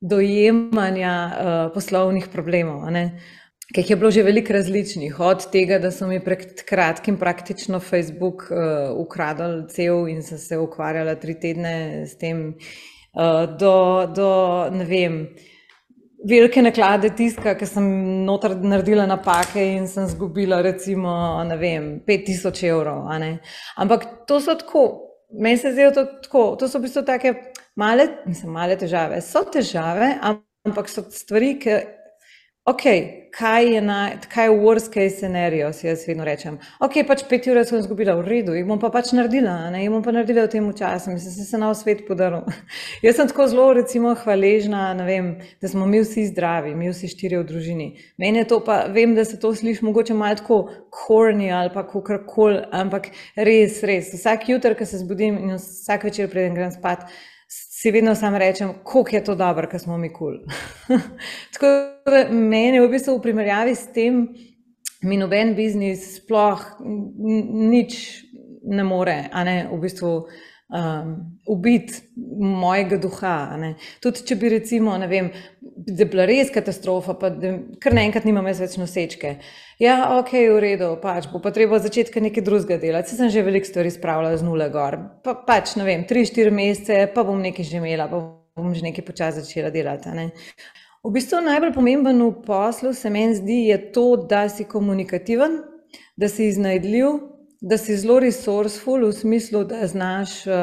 [0.00, 2.88] dojemanja uh, poslovnih problemov.
[3.70, 8.48] Ker je bilo že veliko različnih, od tega, da so mi pred kratkim praktično Facebook
[8.48, 12.56] uh, ukradli cel in sem se ukvarjala tri tedne s tem,
[13.12, 14.32] uh, do, do
[14.72, 15.49] ne vem, uh,
[16.28, 17.86] velike naklade tiska, ker sem
[18.26, 21.12] noter naredila napake in sem zgubila, recimo,
[21.48, 23.06] ne vem, 5000 evrov.
[23.76, 24.84] Ampak to so tako,
[25.32, 27.34] meni se zdi, to, tako, to so v bistvu take
[27.78, 29.20] male, mislim, male težave.
[29.24, 31.80] So težave, ampak so stvari, ki
[32.64, 32.82] ok,
[33.32, 36.58] kaj je, na, kaj je worst case scenario, si jaz vedno rečem.
[36.80, 39.92] Ok, pač pet ur sem izgubila, v redu, jih bom pa pač naredila, ne, jih
[39.94, 42.44] bom pa naredila v tem času, mislim, se se na svet podaril.
[43.06, 45.32] jaz sem tako zelo, recimo, hvaležna, vem,
[45.62, 47.88] da smo mi vsi zdravi, mi vsi štiri v družini.
[48.20, 51.86] Meni je to pa, vem, da se to sliši mogoče malo tako korni ali pa
[51.88, 57.08] kakorkoli, ampak res, res, vsak jutr, ko se zbudim in vsak večer preden grem spat,
[57.80, 60.36] si vedno sam rečem, kako je to dobro, ker smo mi kul.
[60.88, 60.98] Cool.
[61.52, 61.66] Tako
[62.10, 64.26] da meni v bistvu v primerjavi s tem,
[65.02, 67.96] mi noben biznis sploh nič
[68.68, 70.12] ne more, a ne v bistvu
[70.70, 71.14] um,
[71.46, 71.94] ubiti
[72.40, 73.34] mojega duha.
[74.02, 78.26] Tudi če bi recimo, ne vem, da je bila res katastrofa, pa da kar naenkrat
[78.28, 79.36] nimam več nosečke.
[79.80, 83.10] Ja, ok, v redu, pač bo pa treba začeti nekaj drugega delati.
[83.10, 84.98] Se sem že veliko stvari spravila z nule gor.
[85.24, 88.20] Pa, pač, ne vem, tri, štiri mesece, pa bom nekaj že imela, pa
[88.60, 90.30] bom že nekaj počasi začela delati.
[91.00, 93.62] V bistvu najbolj pomemben v poslu se meni zdi
[93.94, 95.62] to, da si komunikativen,
[96.20, 97.29] da si iznajdljiv,
[97.60, 100.54] da si zelo resourceful v smislu, da znaš uh,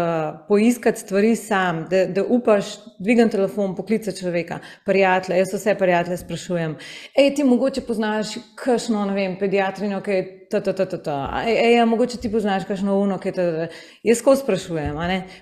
[0.47, 2.65] poiskati stvari sam, da, da upaš
[2.99, 5.37] dvigati telefon, poklicati človeka, prijatelje.
[5.37, 6.75] Jaz vse prijatelje sprašujem.
[7.15, 11.19] Ej, ti mogoče poznaš kakšno, ne vem, pediatrinjo, ki je ta, ta, ta, ta, ta.
[11.45, 13.83] Ej, ja, mogoče ti poznaš kakšno uno, ki je ta, ta, ta.
[14.03, 14.97] Jaz ko sprašujem,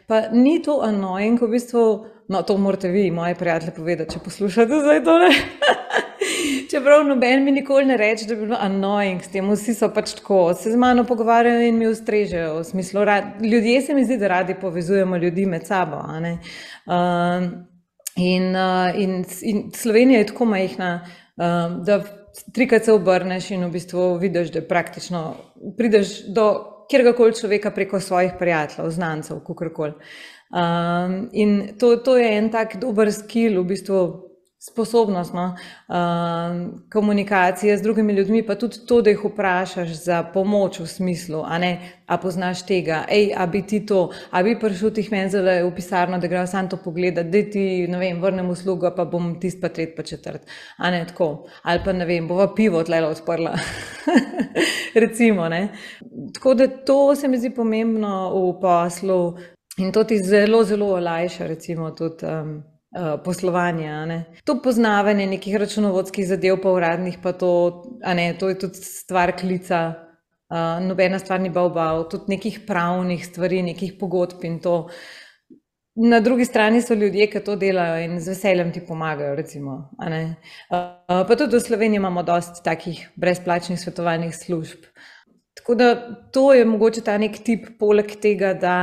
[0.08, 1.86] pa ni to annoying, v bistvu,
[2.28, 5.32] no, to morate vi, moji prijatelji, povedati, če poslušate zdaj tole.
[6.76, 10.12] Čeprav noben mi nikoli ne reče, da bi bilo annoying s tem, vsi so pač
[10.18, 12.64] tako, se z mano pogovarjajo in mi ustrežejo.
[12.68, 16.02] Smislu, rad, ljudje se mi zdi, da radi povezujemo ljudi med sabo.
[16.04, 17.46] Uh,
[18.16, 20.92] in, uh, in, in Slovenija je tako majhna,
[21.38, 22.02] uh, da
[22.54, 25.24] trikrat se obrneš in v bistvu vidiš, da praktično
[25.78, 26.50] prideš do
[26.92, 29.96] kjerkoli človeka preko svojih prijateljev, znancev, kakorkoli.
[30.52, 34.06] Um, in to, to je en tak dober skill, v bistvu
[34.72, 35.56] sposobnost no,
[35.88, 41.44] uh, komunikacije z drugimi ljudmi, pa tudi to, da jih vprašaš za pomoč v smislu,
[41.46, 41.72] a ne,
[42.08, 45.72] a poznaš tega, hej, a bi ti to, a bi prišel tih meni zelo v
[45.76, 49.62] pisarno, da grejo sam to pogledati, da ti, ne vem, vrnem uslugo, pa bom tist
[49.62, 53.54] pa tret pa četrt, a ne tako, ali pa ne vem, bova pivo tlelo odprla,
[55.04, 55.68] recimo, ne.
[56.34, 59.36] Tako da to se mi zdi pomembno v poslu
[59.78, 62.26] in to ti zelo, zelo olajša, recimo tudi.
[62.26, 62.64] Um,
[62.96, 64.06] Eh, poslovanja.
[64.06, 64.24] Ne.
[64.44, 67.84] To poznavanje nekih računovodskih zadev, pa uradnih, pa to,
[68.16, 69.94] ne, to je tudi stvar klica.
[70.46, 74.76] Uh, nobena stvar ni bil bav, tudi nekih pravnih stvari, nekih pogodb in to.
[75.96, 79.36] Na drugi strani so ljudje, ki to delajo in z veseljem ti pomagajo.
[79.36, 80.30] Recimo, uh,
[81.10, 84.88] pa tudi v Sloveniji imamo dosti takih brezplačnih svetovalnih služb.
[85.58, 85.90] Tako da
[86.32, 88.78] to je mogoče ta nek tip, poleg tega, da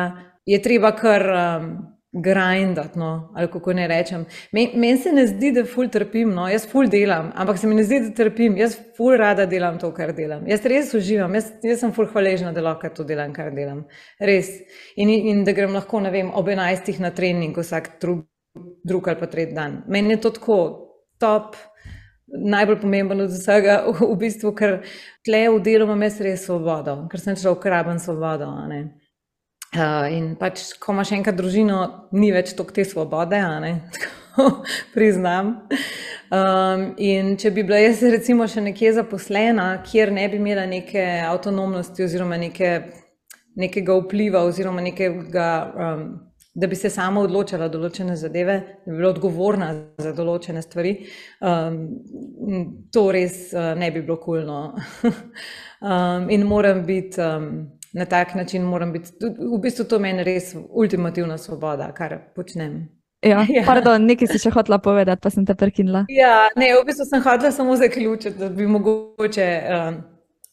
[0.45, 4.25] je treba kar um, grindati, no, ali kako ne rečem.
[4.53, 7.75] Meni men se ne zdi, da ful trpim, no, jaz ful delam, ampak se mi
[7.75, 10.45] ne zdi, da trpim, jaz ful rada delam to, kar delam.
[10.49, 13.87] Jaz res uživam, jaz, jaz sem ful hvaležna, da lahko to delam, kar delam.
[14.21, 14.53] Res.
[14.97, 17.01] In, in da grem lahko, ne vem, ob 11.
[17.01, 18.27] na trening vsak drug,
[18.85, 19.83] drug ali pa tretji dan.
[19.89, 20.59] Meni je to tako
[21.21, 21.57] top.
[22.33, 24.79] Najbolj pomemben od vsega, v bistvu, ker
[25.25, 28.49] tle v delu imam res svobodo, ker sem šel ukraben svobodo.
[28.49, 29.02] Uh,
[29.73, 33.39] in pač, ko imaš enkrat družino, ni več toliko te svobode,
[33.97, 34.49] tako
[34.93, 35.55] priznam.
[36.33, 41.03] Um, in če bi bila jaz, recimo, še nekje zaposlena, kjer ne bi imela neke
[41.25, 42.75] avtonomnosti, oziroma neke,
[43.57, 46.07] nekega vpliva, oziroma nekega, um,
[46.53, 49.71] da bi se sama odločila za določene zadeve, da bi bila odgovorna
[50.05, 50.99] za določene stvari,
[51.41, 51.85] um,
[52.93, 54.65] to res uh, ne bi bilo kulno.
[55.81, 57.21] um, in moram biti.
[57.21, 57.55] Um,
[57.93, 59.13] na tak način moram biti.
[59.21, 62.89] V bistvu to meni res ultimativna svoboda, kar počnem.
[63.23, 63.65] Ja, ja.
[63.67, 66.07] Pardon, nekaj si še hotela povedati, pa sem te prekinila.
[66.11, 70.01] Ja, ne, v bistvu sem hotela samo zaključiti, da bi mogoče, um,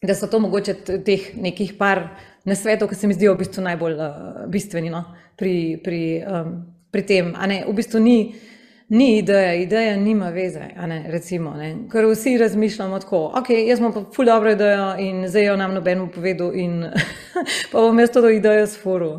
[0.06, 0.76] da so to mogoče
[1.06, 2.06] teh nekih par
[2.46, 4.14] nasvetov, ki se mi zdijo v bistvu najbolj uh,
[4.52, 5.04] bistveni no,
[5.40, 6.54] pri, pri, um,
[6.92, 7.34] pri tem.
[7.36, 8.18] A ne, v bistvu ni
[8.90, 10.60] ni ideja, ideja nima veze.
[10.88, 11.76] Ne, recimo, ne.
[11.92, 15.74] Ker vsi razmišljamo tako, ok, jaz imam pa ful dobro idejo in zdaj jo nam
[15.74, 16.86] noben povedal, in
[17.72, 19.12] pa bom jaz to idejo sforu.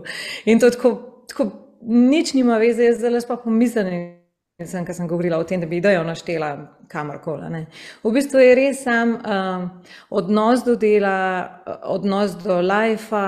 [0.44, 0.94] In to tako,
[1.28, 1.50] tako
[1.80, 4.16] nič nima veze, jaz zdaj pa pomislim.
[4.60, 6.50] Ker sem govorila o tem, da bi idejo naštela
[6.88, 7.62] kamorkoli.
[8.04, 9.70] V bistvu je res sam um,
[10.10, 13.24] odnos do dela, odnos do lajfa,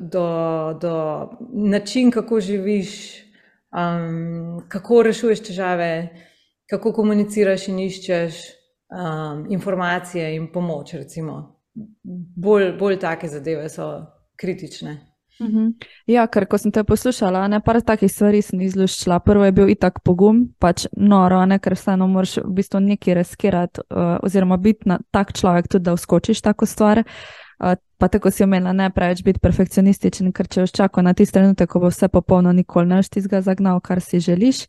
[0.00, 0.26] do,
[0.82, 0.94] do
[1.52, 3.29] način, kako živiš,
[3.72, 5.92] um, kako rešuješ težave,
[6.70, 8.40] kako komuniciraš in iščeš
[8.90, 10.94] um, informacije in pomoč.
[12.36, 13.92] Bolj, bolj take zadeve so
[14.36, 14.98] kritične.
[15.40, 15.68] Mhm.
[16.06, 19.22] Ja, ker ko sem te poslušala, ne par takih stvari sem izluščila.
[19.24, 23.86] Prvo je bil itak pogum, pač noro, ne, ker vseeno moraš v bistvu nekaj riskirati,
[23.88, 27.04] uh, oziroma biti tak človek tudi, da uskočiš tako stvar.
[28.00, 31.68] Pa tako si omenila, ne preveč biti perfekcionističen, ker če boš čakal na tisti trenutek,
[31.68, 34.64] ko bo vse popolno, nikoli ne boš tizga zagnal, kar si želiš.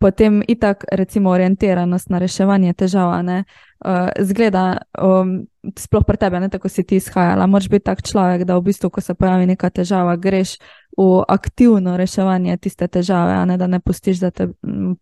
[0.00, 3.42] Potem itak, recimo, orientiranost na reševanje težav, ne,
[3.84, 4.62] uh, zgleda,
[4.96, 5.34] um,
[5.76, 7.48] sploh pri tebi, ne tako si ti izhajala.
[7.50, 10.54] Moraš biti tak človek, da v bistvu, ko se pojavi neka težava, greš
[10.96, 14.48] v aktivno reševanje tiste težave, ne, da ne pustiš, da te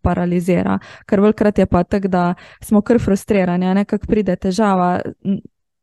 [0.03, 0.81] paralizira.
[1.07, 2.24] Ker velikrat je pa tako, da
[2.64, 4.97] smo kar frustrirani, nekako pride težava.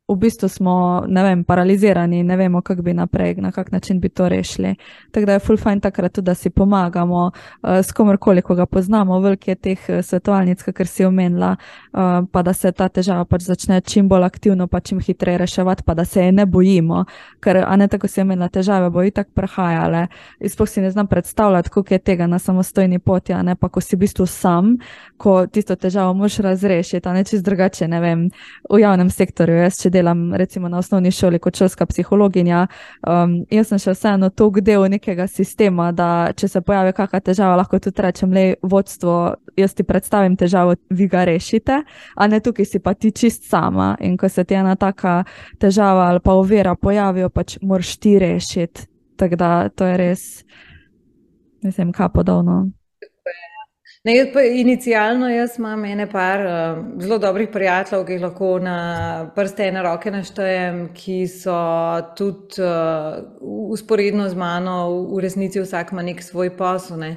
[0.07, 4.09] V bistvu smo, ne vem, paralizirani, ne vemo, kako bi naprej, na kak način bi
[4.09, 4.75] to rešili.
[5.11, 8.65] Tako da je full fajn takrat tudi, da si pomagamo uh, s komorkoli, ko ga
[8.65, 11.55] poznamo, velike teh uh, svetovalnic, kar si omenila,
[11.93, 11.99] uh,
[12.31, 15.93] pa da se ta težava pač začne čim bolj aktivno, pa čim hitreje reševati, pa
[15.93, 17.05] da se je ne bojimo,
[17.39, 20.05] ker, a ne tako si omenila, težave bo itak prehajale.
[20.39, 23.81] Izpoh si ne znam predstavljati, koliko je tega na samostojni poti, a ne pa, ko
[23.81, 24.77] si v bistvu sam,
[25.17, 28.29] ko tisto težavo moš razrešiti, a ne čez drugače, ne vem,
[28.69, 29.57] v javnem sektorju.
[29.65, 32.65] Jaz, delam recimo na osnovni šoli kot šolska psihologinja,
[33.07, 37.57] um, jaz sem še vseeno tok del nekega sistema, da če se pojavi kakšna težava,
[37.61, 39.15] lahko tudi rečem, le vodstvo,
[39.57, 41.81] jaz ti predstavim težavo, vi ga rešite,
[42.15, 43.93] a ne tukaj si pa ti čist sama.
[44.03, 45.21] In ko se ti ena taka
[45.61, 48.87] težava ali pa ovira pojavijo, pač moraš ti rešiti.
[49.15, 50.23] Tako da to je res,
[51.63, 52.65] mislim, kapodobno.
[54.05, 58.49] Ne, jaz pa inicialno jaz imam ene par uh, zelo dobrih prijateljev, ki jih lahko
[58.61, 58.75] na
[59.35, 61.55] prste ene roke naštejem, ki so
[62.17, 63.17] tudi uh,
[63.73, 64.75] usporedno z mano
[65.09, 66.99] v resnici vsak ima nek svoj posel.
[67.01, 67.15] Ne.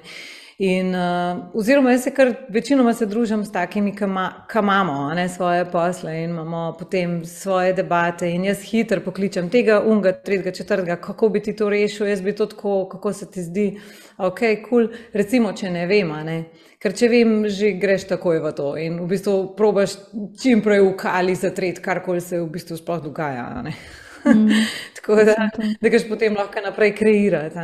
[0.65, 5.67] In, uh, oziroma, jaz se kar večinoma se družim s takimi, ki imamo ne, svoje
[5.71, 8.31] posle in imamo potem svoje debate.
[8.33, 12.35] In jaz hitro pokličem tega, unga, tretjega, četrtega, kako bi ti to rešil, jaz bi
[12.35, 13.69] to tako, kako se ti zdi,
[14.17, 14.89] ok, kul, cool.
[15.13, 16.17] recimo, če ne vem.
[16.25, 16.39] Ne.
[16.79, 19.97] Ker če vem, že greš takoj v to in v bistvu probaš
[20.39, 23.49] čim prej v kali zatreti, karkoli se v bistvu sploh dogaja.
[23.59, 24.47] Mm.
[24.97, 25.35] Tako da,
[25.81, 27.59] da greš potem lahko naprej kreirati.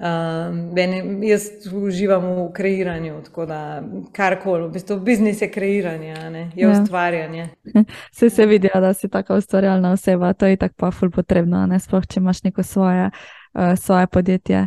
[0.00, 3.82] Um, jaz uživam v kreiranju, tako da
[4.16, 6.44] karkoli, v bistvu biznis je kreiranje, ne?
[6.54, 6.70] je ja.
[6.70, 7.48] ustvarjanje.
[8.16, 11.78] Se se vidi, da si tako ustvarjalna oseba, to je tako pa ful potrebno, ne
[11.78, 13.10] sploh če imaš neko svoje,
[13.54, 14.66] uh, svoje podjetje.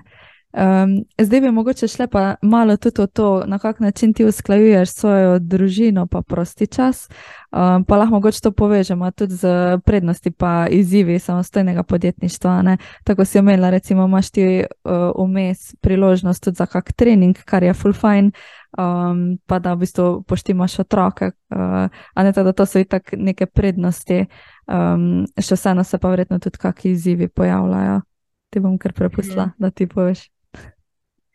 [0.53, 4.89] Um, zdaj bi mogoče šle pa malo tudi o to, na kak način ti usklajuješ
[4.89, 7.09] svojo družino, pa prosti čas.
[7.51, 9.47] Um, pa lahko mogoče to povežemo tudi z
[9.85, 12.61] prednosti in izzivi samostojnega podjetništva.
[12.61, 12.77] Ne?
[13.03, 17.73] Tako si omenila, recimo, imaš ti uh, vmes priložnost tudi za kak trening, kar je
[17.73, 18.31] full fine.
[18.77, 23.13] Um, pa da v bistvu poštimaš otroke, uh, a ne tako, da to so itak
[23.17, 24.25] neke prednosti,
[24.67, 28.01] um, še vseeno se pa verjetno tudi kakšni izzivi pojavljajo.
[28.49, 29.61] Ti bom kar prepustila, mm -hmm.
[29.61, 30.32] da ti poveš.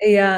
[0.06, 0.30] Ja,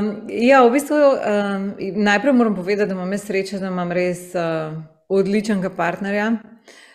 [0.00, 4.76] um, ja, v bistvu um, najprej moram povedati, da imam srečo, da imam res uh,
[5.08, 6.32] odličnega partnerja.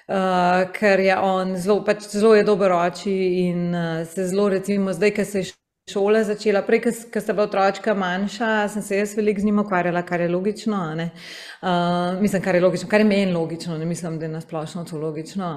[0.03, 3.14] Uh, ker je on zelo, pač zelo je dober oči
[3.47, 5.51] in uh, se zelo, recimo, zdaj, ki se je
[5.92, 6.62] šole začela.
[6.64, 6.80] Prej,
[7.12, 10.80] ko sta bila otročka manjša, sem se jaz veliko z njim ukvarjala, kar je logično.
[11.62, 14.98] Uh, mislim, kar je logično, kar je meni logično, ne mislim, da je nasplošno to
[14.98, 15.50] logično.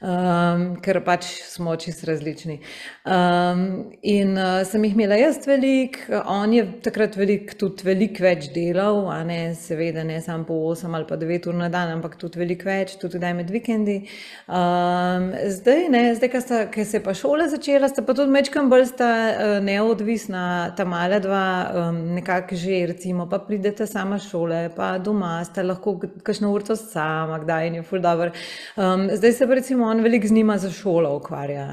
[0.00, 2.58] Um, ker pač smo čisto različni.
[3.04, 8.48] Um, in uh, sem jih imela jaz velik, on je takrat velik, tudi veliko več
[8.54, 12.16] delal, a ne seveda ne samo po 8 ali pa 9 ur na dan, ampak
[12.20, 14.00] tudi veliko več, tudi daj med vikendi.
[14.48, 16.32] Um, zdaj, ne, zdaj,
[16.72, 19.12] ker se je pa šola začela, sta pa tudi mečkam bolj sta
[19.62, 25.62] neodvisna, ta mala dva, um, nekako že, recimo, pa pridete sama šole, pa doma, sta
[25.62, 28.30] lahko kakšno urto sama, kdaj in je ful dobro.
[28.76, 31.68] Um, zdaj se pa recimo on veliko z njima za šolo ukvarja.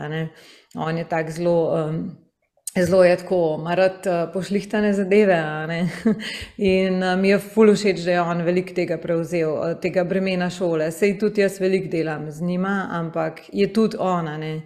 [0.75, 1.85] On je tako zelo.
[1.85, 2.03] Um,
[2.79, 5.35] Zelo je tako, marat uh, pošlihtane zadeve.
[6.57, 10.87] In uh, mi je fully všeč, da je on veliko tega prevzel, tega bremena šole.
[10.91, 14.37] Sej tudi jaz veliko delam z njima, ampak je tudi ona.
[14.37, 14.61] Ne?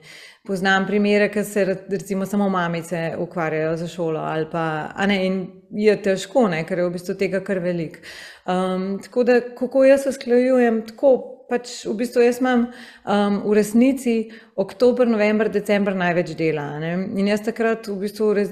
[0.45, 4.25] Poznam primere, ki se recimo samo mamice ukvarjajo za šolo.
[4.51, 4.65] Pa,
[5.07, 5.39] ne, in
[5.71, 6.63] je težko, ne?
[6.65, 8.01] ker je v bistvu tega kar velik.
[8.45, 11.15] Um, tako da, kako jaz usklajujem, tako
[11.49, 14.15] pač v bistvu jaz imam um, v resnici
[14.57, 16.65] oktober, november, december največ dela.
[16.81, 16.93] Ne?
[17.19, 18.51] In jaz takrat v bistvu res,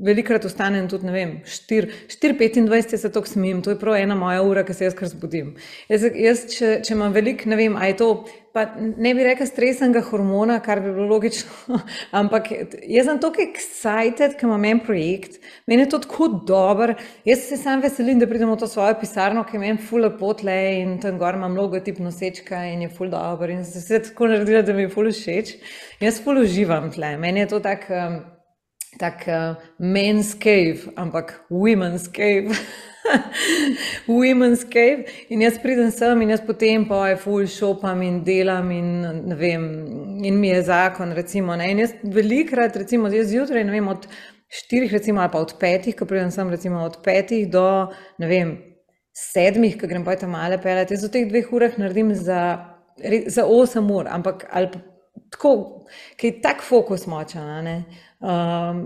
[0.00, 4.64] velikrat ostanem tudi, ne vem, 4-25 se to smim, to je prav ena moja ura,
[4.64, 5.54] ki se jaz kar zbudim.
[5.92, 8.10] Jaz, jaz če, če imam veliko, ne vem, a je to
[8.52, 11.78] pa ne bi rekel stresnega hormona, kar bi bilo logično,
[12.20, 12.50] ampak
[12.82, 15.38] jaz sem tako excited, ker imam en projekt,
[15.70, 16.94] meni je to tako dober.
[17.28, 20.58] Jaz se sam veselim, da pridem v to svojo pisarno, ki ima en full potle
[20.80, 24.64] in tam gor imam logotip nosečka in je full dober in se vse tako naredila,
[24.66, 25.56] da mi je full všeč.
[26.02, 27.86] Jaz full uživam tle, meni je to tak.
[27.90, 28.20] Um,
[28.98, 32.58] Tak uh, men's cave, ampak women's cave.
[34.08, 35.04] Women's Cave.
[35.28, 38.90] In jaz pridem sem in jaz potem pa je full shopam in delam in
[39.28, 39.64] ne vem,
[40.24, 44.06] in mi je zakon, recimo, ne, in jaz velikrat, recimo, jaz zjutraj, ne vem, od
[44.50, 47.66] štirih, recimo, ali pa od petih, ko pridem sem, recimo, od petih do,
[48.18, 48.54] ne vem,
[49.16, 52.42] sedmih, ko grem pa tam male pelati, jaz v teh dveh urah naredim za,
[53.26, 54.70] za osem ur, ampak ali
[55.30, 55.54] tako,
[56.18, 57.76] ki je tak fokus močan, ne,
[58.20, 58.82] um,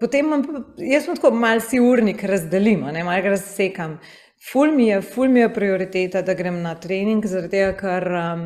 [0.00, 0.44] potem imam,
[0.78, 3.98] jaz sem tako malce urnik, razdelimo, ne malo razsekam.
[4.52, 8.44] Ful mi, je, ful mi je prioriteta, da grem na trening, zaradi tega, ker um,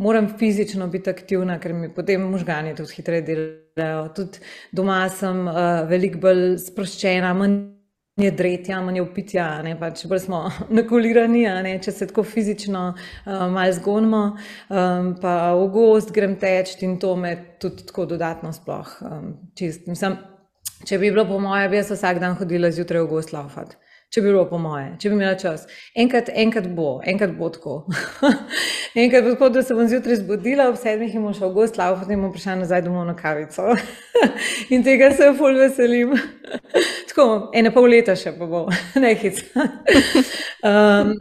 [0.00, 4.08] moram fizično biti aktivna, ker mi potem možgani tudi hitreje delajo.
[4.16, 4.40] Tudi
[4.72, 7.73] doma sem uh, veliko bolj sproščena, manj
[8.16, 10.42] je dretja, manj je upitja, ne pač bolj smo
[10.78, 14.22] nakulirani, ne, če se tako fizično uh, malo zgonimo.
[14.68, 19.90] Um, pa v gost grem teč in to me tudi tako dodatno sploh um, čist.
[19.90, 20.20] Mislim,
[20.84, 23.76] Če bi bilo po moje, bi jaz vsak dan hodila zjutraj v gost laufat.
[24.14, 25.64] Če bi bilo po moje, če bi imela čas.
[25.98, 27.80] Enkrat, enkrat bo, enkrat bo tako.
[29.02, 31.80] enkrat bo tako, da se bom zjutraj zbudila, ob sedmih in bom šla v gost
[31.80, 33.74] laufat in bom prišla nazaj domov na kavico.
[34.76, 36.14] in tega se ful veselim.
[37.10, 37.26] tako,
[37.58, 38.68] ene pol leta še pa bo,
[39.02, 39.42] nehic.
[40.62, 41.16] um,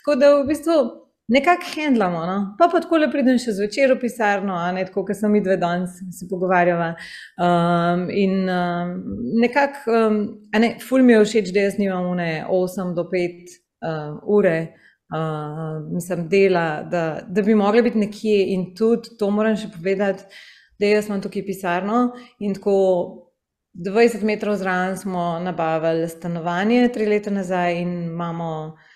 [0.00, 0.80] tako da v bistvu
[1.28, 2.26] nekako handlamo.
[2.26, 2.54] No?
[2.58, 6.00] Pa pa tako le pridem še zvečer v pisarno, ne tako, kot sem dve danes
[6.16, 6.94] se pogovarjala.
[7.36, 8.94] Um, in um,
[9.42, 10.18] nekako, um,
[10.56, 14.58] ne, ful mi je všeč, da jaz nimam une 8 do 5 uh, ure.
[15.08, 20.26] Uh, mislim, dela, da, da bi mogli biti nekje, in tudi to moram še povedati,
[20.80, 22.02] da jaz imam tukaj pisarno.
[22.44, 22.74] In tako
[23.78, 28.94] 20 metrov zraven smo nabavili stanovanje, tri leta nazaj, in imamo Uh,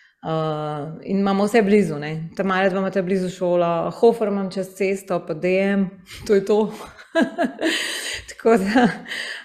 [1.05, 1.95] in imamo vse blizu,
[2.37, 5.85] tam malo dva imate blizu šolo, hofer imam čez cesto, pa DM,
[6.27, 6.73] to je to.
[8.29, 8.85] Tako da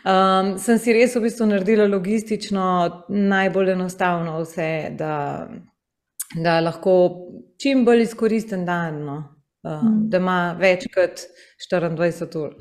[0.04, 2.68] um, sem si res v bistvu naredila logistično
[3.10, 5.48] najbolj enostavno vse, da,
[6.36, 6.94] da lahko
[7.62, 9.18] čim bolj izkoristen dan, no?
[9.64, 10.10] uh, mm.
[10.10, 11.26] da ima več kot
[11.72, 12.56] 24 ur.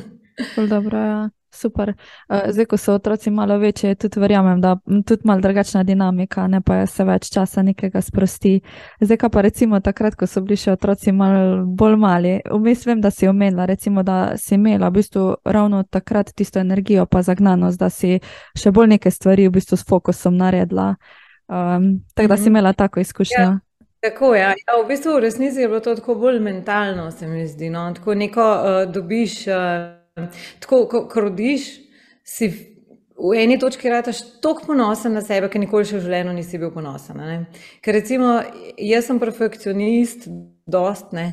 [0.72, 1.22] Dobro, ja.
[1.54, 1.94] Super.
[2.28, 6.46] Eh, zdaj, ko so otroci malo večji, tudi verjamem, da je tudi malo drugačna dinamika,
[6.46, 8.60] ne pa se več časa nekega sprosti.
[9.00, 13.10] Zdaj, pa recimo takrat, ko so bili še otroci malo bolj mali, vmes vem, da
[13.10, 17.90] si omenila, recimo, da si imela v bistvu ravno takrat tisto energijo, pa zagnanost, da
[17.90, 18.18] si
[18.58, 20.94] še bolj neke stvari v bistvu s fokusom naredila.
[21.46, 22.56] Um, tako da si mhm.
[22.56, 23.42] imela tako izkušnjo.
[23.42, 23.58] Ja.
[24.04, 24.40] Tako je.
[24.40, 24.48] Ja.
[24.48, 27.70] ja, v bistvu v resnici je bilo to tako bolj mentalno, se mi zdi.
[27.70, 27.92] No?
[27.94, 29.46] Tako neko uh, dobiš.
[29.46, 30.03] Uh,
[30.60, 31.66] Tako, ko, ko rodiš,
[32.24, 32.48] si
[33.14, 36.70] v eni točki rataš tako ponosen na sebe, ker nikoli še v življenju nisi bil
[36.74, 37.18] ponosen.
[37.18, 37.38] Ne?
[37.82, 38.36] Ker recimo,
[38.78, 40.28] jaz sem perfekcionist,
[40.70, 41.24] dost ne.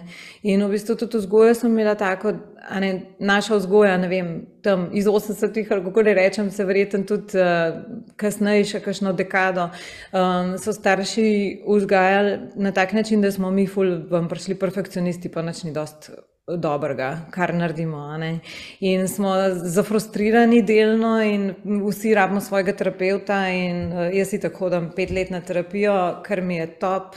[0.43, 2.33] In v bistvu tudi vzgoja sem imela tako,
[2.81, 2.89] ne,
[3.21, 4.31] naša vzgoja, ne vem,
[4.65, 7.77] tam iz 80-ih, ali kako rečem, se verjetno tudi uh,
[8.17, 9.69] kasneje, še kakšno dekado,
[10.09, 11.29] um, so starši
[11.69, 16.11] vzgajali na tak način, da smo mi ful vam prišli perfekcionisti, pa nič ni dost
[16.57, 18.03] dobrega, kar naredimo.
[18.79, 19.33] In smo
[19.63, 21.53] zafrustrirani delno, in
[21.87, 23.43] vsi rabimo svojega terapeuta.
[23.47, 27.15] Uh, jaz si tako hodam pet let na terapijo, kar mi je top,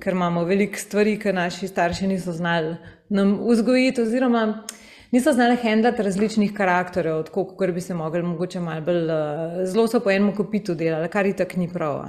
[0.00, 2.76] ker imamo veliko stvari, ki naši starši niso znali
[3.10, 4.62] nam vzgojiti, oziroma
[5.10, 9.88] niso znali handlati različnih karakterjev, tako kot bi se mogli, mogoče malo bolj, uh, zelo
[9.88, 12.04] so po enem kopitu delali, kar je tako ni prav.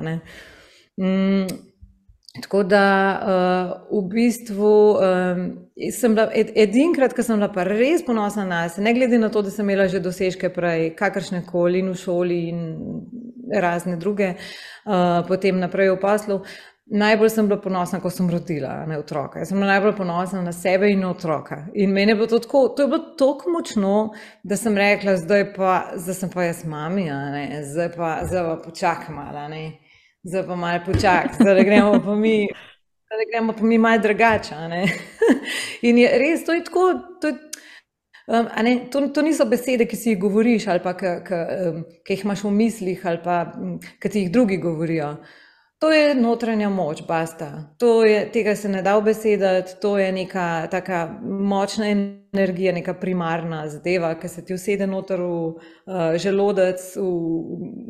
[2.40, 3.20] Tako da
[3.92, 5.42] uh, v bistvu um,
[5.92, 9.28] sem bila ed, edinkrat, ko sem bila pa res ponosna na sebe, ne glede na
[9.30, 12.62] to, da sem imela že dosežke prej, kakršne koli in v šoli in
[13.52, 16.40] razne druge, uh, potem naprej v poslu.
[16.92, 19.44] Najbolj sem bila ponosna, ko sem rodila ne, otroka.
[19.44, 21.66] Jaz sem bila najbolj ponosna na sebe in na otroka.
[21.76, 23.96] In meni je bilo to tako, to je bilo tako močno,
[24.44, 28.60] da sem rekla, zdaj pa, zdaj sem pa jaz mami, ne, zdaj pa, zdaj pa
[28.64, 29.48] počakaj malo
[30.24, 32.48] zdaj pa malo počakaj, zdaj gremo pa mi.
[33.12, 34.56] Da gremo pa mi malo drugače.
[35.88, 36.94] In je res, to je tako.
[37.22, 37.34] To, je,
[38.28, 42.24] um, ne, to, to niso besede, ki si jih govoriš, ali pa ki um, jih
[42.24, 43.44] imaš v mislih, ali pa
[44.00, 45.18] ki ti jih drugi govorijo.
[45.82, 47.74] To je notranja moč, basta.
[47.78, 53.64] To je, tega se ne da obesedati, to je neka taka močna energija, neka primarna
[53.70, 55.58] zadeva, ki se ti usede noter v uh,
[56.22, 57.08] želodec, v,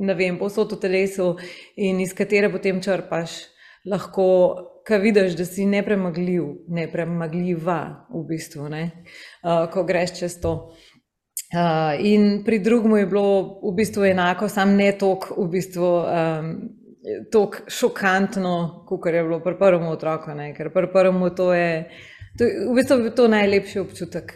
[0.08, 1.34] ne vem, posod v telesu
[1.76, 3.36] in iz katere potem črpaš.
[3.92, 4.28] Lahko,
[4.88, 8.86] ki vidiš, da si nepremagljiv, nepremagljiva v bistvu, ne?
[9.44, 10.54] uh, ko greš čez to.
[11.52, 15.98] Uh, in pri drugemu je bilo v bistvu enako, sam ne tok v bistvu.
[16.08, 16.54] Um,
[17.32, 20.36] tako šokantno, kot je bilo pri prvem otroku.
[20.38, 20.54] Ne?
[20.54, 21.90] Ker pri prvem to je,
[22.38, 24.36] to je v bistvu to najlepši občutek,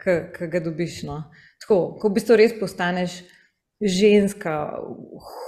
[0.00, 1.02] ki ga dobiš.
[1.08, 1.22] No?
[1.60, 3.20] Tako, ko v bistvu res postaneš
[3.80, 4.56] ženska,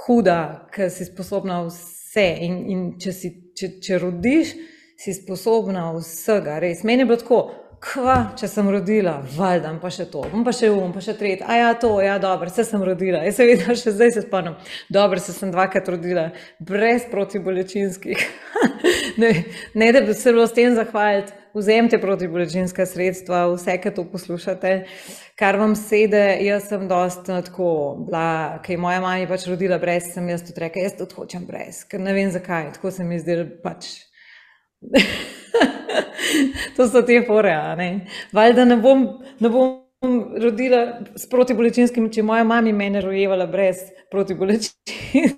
[0.07, 2.28] huda, ki si sposobna vse.
[2.44, 4.55] In, in če, si, če, če rodiš,
[5.00, 6.59] si sposobna vsega.
[6.62, 6.84] Res.
[6.84, 7.40] Meni je bilo tako
[7.83, 11.43] kva, če sem rodila, valjda, pa še to, pa še um, pa še tretji.
[11.51, 13.24] A ja, to, ja, dobro, vse sem rodila.
[13.26, 14.55] Jaz se vidim, še zdaj se spomnim.
[14.93, 16.28] Dobro, se sem dvakrat rodila,
[16.62, 18.22] brez protibolečinskih.
[19.22, 19.33] ne,
[19.74, 21.35] ne, da bi se bilo s tem zahvaliti.
[21.53, 24.70] Vzemite protibolečinska sredstva, vse, ki to poslušate,
[25.37, 26.22] kar vam sede.
[26.47, 27.72] Jaz sem dosta tako,
[28.64, 31.83] ki je moja mama pač rodila brez, sem jaz tudi rekla, jaz tudi hočem brez,
[31.91, 33.91] ker ne vem zakaj, tako se mi zdelo pač.
[36.76, 37.55] to so te fore.
[38.33, 39.07] Valjda ne bom,
[39.41, 39.83] ne bom
[40.43, 45.33] rodila s protibolečinskim, če moja mama meni rojevala brez protibolečinskih.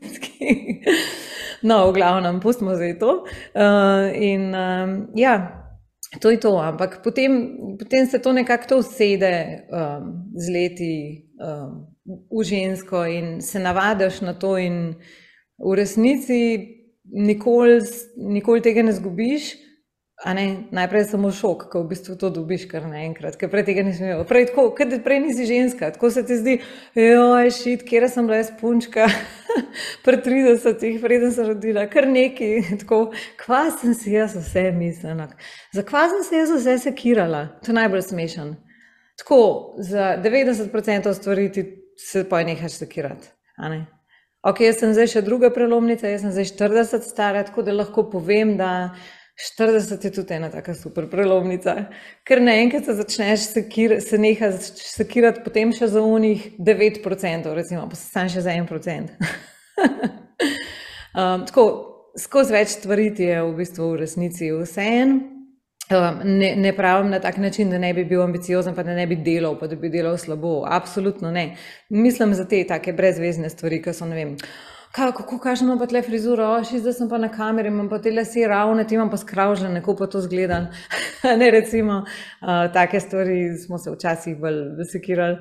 [1.65, 3.13] No, v glavnem, pustimo zdaj to.
[3.57, 5.65] Uh, in um, ja.
[6.21, 10.97] To je to, ampak potem, potem se to nekako usede um, z leti
[11.41, 14.95] um, v žensko in se navadiš na to, in
[15.59, 16.74] v resnici
[17.05, 17.81] nikoli,
[18.17, 19.55] nikoli tega ne zgubiš.
[20.35, 23.83] Ne, najprej je samo šok, ko v bistvu to dobiš kar naenkrat, ker prej tega
[23.85, 24.23] nisem imel.
[24.25, 24.71] Prej, tako,
[25.05, 26.55] prej nisi ženska, tako se ti zdi,
[26.97, 29.09] ojoj, šit, kje sem bila jaz punčka,
[30.07, 32.51] pred 30, preden sem rodila, kar neki,
[32.85, 33.01] tako,
[33.43, 35.29] kva sem si jaz vse mislila.
[35.75, 38.55] Za kva sem se jaz vse sekirala, to je najbolj smešen.
[39.19, 39.41] Tako,
[39.79, 41.67] za 90% stvari ti
[41.99, 43.29] se pa nehaš sekirati.
[44.45, 48.03] Ok, jaz sem zdaj še druga prelomnica, jaz sem zdaj 40 stara, tako da lahko
[48.13, 48.93] povem, da
[49.41, 51.89] 40 je tudi ena tako super prelomnica,
[52.29, 57.97] ker naenkrat se začneš sekir, se neha sekirati, potem še za unih 9%, recimo, pa
[57.97, 59.17] se sam še za 1%.
[61.17, 61.65] um, tako,
[62.21, 65.17] skozi več stvari je v bistvu v resnici vse en.
[66.25, 69.17] Ne, ne pravim na tak način, da ne bi bil ambiciozen, pa da ne bi
[69.17, 70.63] delal, pa da bi delal slabo.
[70.67, 71.57] Absolutno ne.
[71.89, 74.37] Mislim za te take brezvezne stvari, ki so ne vem
[74.95, 78.47] kako kažemo pa tle frizuro, oši, zdaj sem pa na kameri, imam pa te lase
[78.49, 80.67] ravne, ti imam pa skravžene, kako pa to zgleda.
[81.41, 85.39] ne recimo, uh, take stvari smo se včasih bolj vesekirali.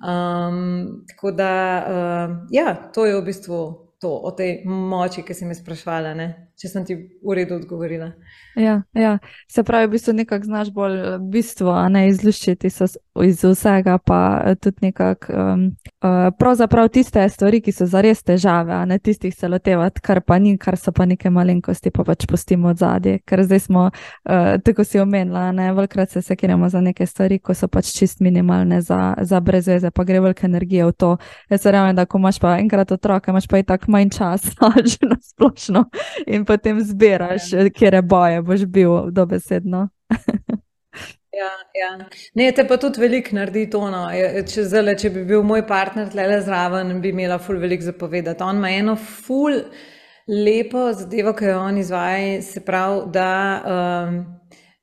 [0.00, 1.52] Um, tako da,
[1.86, 3.62] uh, ja, to je v bistvu
[4.00, 6.49] to, o tej moči, ki si me sprašvala, ne?
[6.60, 6.94] Če sem ti
[7.24, 8.10] v redu odgovorila.
[8.58, 9.18] Ja, ja.
[9.48, 12.68] Se pravi, v bistvu nekako znaš bolj eh, bistvo, a ne izluščiti
[13.24, 15.62] iz vsega, pa eh, tudi nekako um,
[16.04, 20.38] uh, pravzaprav tiste stvari, ki so zares težave, a ne tistih se lotevati, kar pa
[20.38, 23.22] ni, kar so pa neke malenkosti, pa pač pustimo od zadje.
[23.24, 27.56] Ker zdaj smo, uh, tako si omenila, ne velikrat se sekiramo za neke stvari, ko
[27.56, 31.14] so pač čist minimalne za, za brezveze, pa gre velika energija v to.
[31.48, 35.08] Jaz verjamem, da ko imaš pa enkrat otroka, imaš pa i tak manj časa, že
[35.08, 35.86] na splošno
[36.26, 37.68] in potem zbiraš, ja.
[37.70, 39.88] kje je boje boš bil dobesedno.
[41.40, 41.46] Ja,
[41.78, 42.08] ja.
[42.34, 43.80] Ne, te pa tudi veliko naredi to.
[43.88, 44.00] No.
[44.50, 48.42] Če, zale, če bi bil moj partner tle zraven, bi imela ful veliko zapovedati.
[48.44, 49.54] On ima eno ful
[50.28, 53.30] lepo zadevo, ki jo on izvaja, se pravi, da
[53.62, 54.18] um,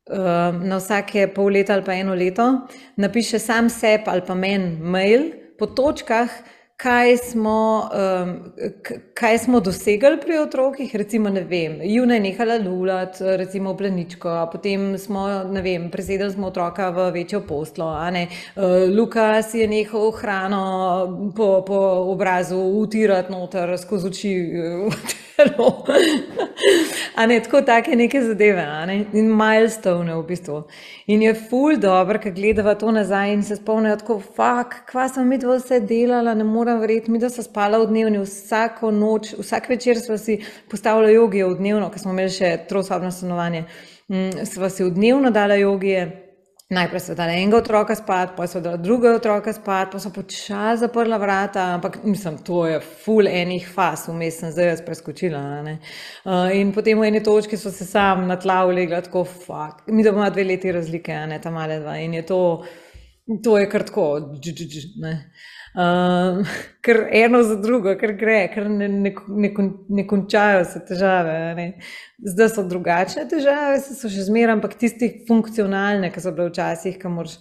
[0.10, 2.48] um, na vsake pol leta ali pa eno leto
[2.96, 6.32] napiše sam sebi ali pa meni mail po točkah,
[6.78, 7.90] kaj smo,
[8.24, 8.54] um,
[9.14, 14.98] kaj smo dosegli pri otrokih, recimo, ne vem, Juna je nehala lulati, recimo, pleničko, potem
[14.98, 17.42] smo, ne vem, presedeli smo otroka v večjo
[18.12, 18.64] ne, uh,
[18.98, 21.80] Luka si je nehal hrano po, po
[22.14, 24.36] obrazu utirati noter skozi oči.
[25.46, 25.86] telo.
[27.28, 29.06] ne, tako take neke zadeve, ne?
[29.14, 30.64] in milestone v bistvu.
[31.08, 35.28] In je ful dobro, ker gledava to nazaj in se spomnijo, tako, fuck, kva sem
[35.28, 39.34] mi to vse delala, ne morem verjeti, mi da so spala v dnevni, vsako noč,
[39.40, 43.66] vsak večer smo si postavljali jogije v dnevno, ker smo imeli še trosobno stanovanje.
[44.08, 46.27] Mm, sva si v dnevno dala jogije.
[46.68, 50.82] Najprej so dali enega otroka spat, pa so dali drugega otroka spat, pa so počasi
[50.82, 55.40] zaprla vrata, ampak mislim, to je full enih faz, vmes sem zdaj jaz preskočila.
[55.64, 59.86] Uh, in potem v eni točki so se sam na tla ulegla, tako fuk.
[59.88, 61.96] Mi da bomo dve leti razlike, ne ta male dva.
[62.04, 62.42] In je to,
[63.44, 65.14] to je kar tako, dž, dž, dž, ne.
[65.78, 66.42] Um,
[66.86, 69.52] ker eno za drugo, ker gre, ker ne, ne, ne,
[69.90, 71.36] ne končajo se težave.
[71.58, 71.68] Ne.
[72.26, 77.14] Zdaj so drugačne težave, so še zmeraj, ampak tisti funkcionalne, ki so bile včasih, ki
[77.14, 77.38] moraš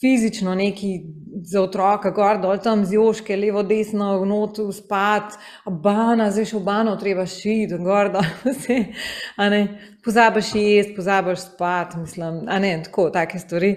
[0.00, 0.90] fizično neki
[1.44, 6.56] za otroka, gor dol tam z joške, levo, desno, v notu spat, bana, zdaj še
[6.58, 8.78] v bano treba šiti, gor dol vse.
[10.04, 13.74] Pozabiš jesti, pozabiš spat, mislim, a ne, tako, take stvari.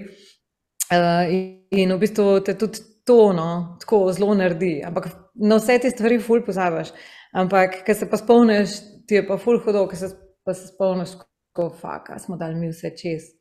[0.90, 1.44] Uh, in,
[1.84, 4.84] in v bistvu te tudi to no, tako zelo naredi.
[4.86, 6.92] Ampak na vse te stvari ful pozabiš.
[7.34, 8.76] Ampak, ker se pa spomniš,
[9.10, 10.12] ti je pa ful hodo, ker se
[10.46, 11.16] pa se spomniš,
[11.50, 13.32] kako faka smo dali mi vse čez.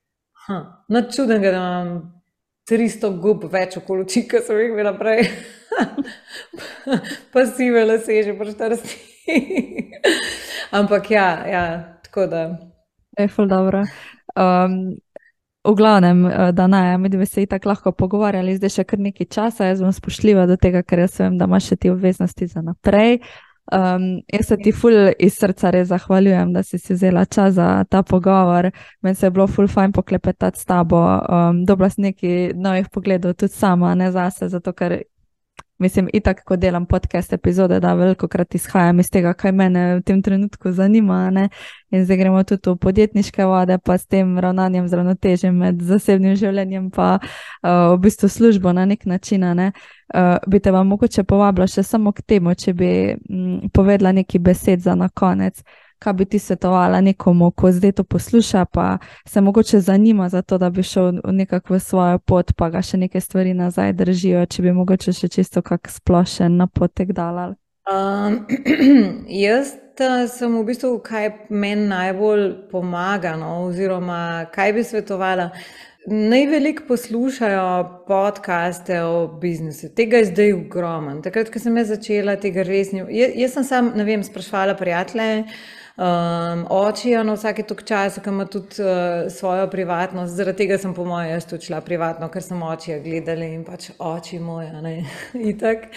[0.88, 1.90] No, čuden, da imam
[2.70, 5.28] 300 gub več okoli oči, kot so jih imela prej.
[7.34, 8.96] pa si vele se že prštrsti.
[10.80, 11.64] Ampak ja, ja,
[12.08, 12.46] tako da.
[13.18, 13.84] Je ful dobro.
[14.32, 14.96] Um,
[15.68, 19.26] V glavnem, eh, da ne, mi dve se tako lahko pogovarjali, zdaj še kar nekaj
[19.28, 22.62] časa, jaz bom spoštljiva do tega, ker jaz vem, da imaš še ti obveznosti za
[22.64, 23.20] naprej.
[23.68, 27.84] Um, jaz se ti ful iz srca res zahvaljujem, da si si vzela čas za
[27.84, 28.70] ta pogovor.
[29.04, 33.36] Meni se je bilo ful fajn poklepetati s tabo, um, dobila si nekaj novih pogledov
[33.36, 35.02] tudi sama, ne zase, zato ker
[35.78, 40.02] Mislim, itak, ko delam podcast epizode, da veliko krat izhajam iz tega, kaj me v
[40.02, 41.30] tem trenutku zanima.
[41.30, 41.48] Ne?
[41.90, 46.34] In zdaj gremo tudi v podjetniške vode, pa s tem ravnanjem, z ravnotežjem med zasebnim
[46.36, 47.20] življenjem in uh,
[47.94, 49.46] v bistvu službo na nek način.
[49.54, 49.72] Ne?
[50.14, 54.40] Uh, bi te vam mogoče povabila še samo k temu, če bi mm, povedala nekaj
[54.40, 55.62] besed za na konec
[55.98, 60.58] kaj bi ti svetovala nekomu, ko zdaj to posluša, pa se mogoče zanima za to,
[60.58, 64.62] da bi šel nekako v svojo pot, pa ga še neke stvari nazaj držijo, če
[64.62, 67.54] bi mogoče še čisto kak splošen napotek dala.
[67.88, 68.44] Um,
[69.44, 75.50] jaz sem v bistvu, kaj meni najbolj pomaga, no, oziroma kaj bi svetovala.
[76.08, 81.18] Najvelik poslušajo podcaste o biznisu, tega je zdaj ogromno.
[81.24, 83.02] Takrat, ko sem začela, tega res ni.
[83.12, 85.44] Jaz, jaz sem sam, ne vem, sprašvala prijatelje,
[85.98, 90.92] Um, oči, ono, vsake tok časa, ki ima tudi uh, svojo privatnost, zaradi tega sem,
[90.94, 94.70] po mojem, jaz tudi šla privatno, ker sem oči gledala in pač oči moje.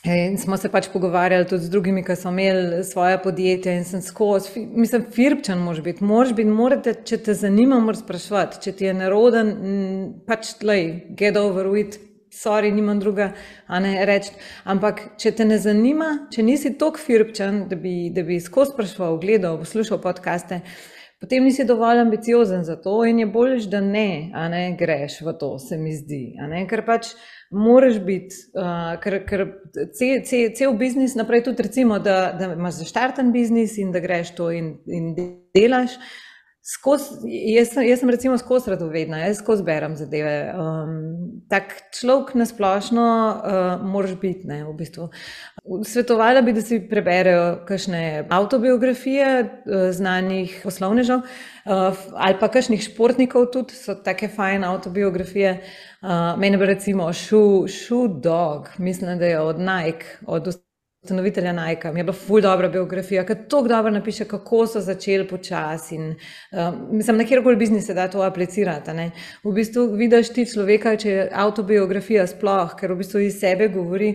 [0.00, 4.00] In smo se pač pogovarjali tudi z drugimi, ki so imeli svoje podjetje in sem
[4.00, 8.88] skozi, mislim, firpčen moraš biti, moraš biti, morate, če te zanima, moraš sprašvati, če ti
[8.88, 9.50] je neroden,
[10.28, 10.86] pač, lej,
[11.20, 11.98] get over it,
[12.30, 13.32] sorry, nimam druga,
[13.66, 14.32] a ne reči.
[14.64, 19.18] Ampak, če te ne zanima, če nisi tako firpčen, da bi, da bi skozi sprašval,
[19.22, 20.60] gledal, poslušal podkaste,
[21.20, 25.36] potem nisi dovolj ambiciozen za to in je bolj, da ne, a ne greš v
[25.40, 26.22] to, se mi zdi.
[26.70, 27.12] Ker pač
[27.50, 29.46] moraš biti, uh, ker, ker
[29.98, 34.36] cel, cel, cel biznis naprej tudi recimo, da, da imaš zaštarten biznis in da greš
[34.38, 35.14] to in, in
[35.56, 35.98] delaš.
[36.60, 40.34] Skos, jaz, jaz sem recimo skozi radovedna, jaz skozi berem zadeve.
[40.52, 40.92] Um,
[41.48, 44.44] tak človek na splošno uh, moraš biti.
[44.44, 45.08] Ne, v bistvu.
[45.88, 53.48] Svetovala bi, da si preberejo kakšne avtobiografije uh, znanih poslovnežev uh, ali pa kakšnih športnikov,
[53.56, 55.56] tudi so take fajne avtobiografije.
[56.04, 60.52] Uh, mene pa recimo Shoe Dog, mislim, da je od Nike, od
[61.02, 61.92] ustanovitelja Nike.
[61.92, 65.96] Mi je bila ful dobra biografija, ker tako dobro napiše, kako so začeli počasi.
[65.96, 66.16] Um,
[66.90, 68.92] mislim, na kjerkoli biznis se da to aplicirati.
[68.92, 69.10] Ne?
[69.44, 74.12] V bistvu vidiš ti človeka, če je avtobiografija sploh, ker v bistvu iz sebe govori.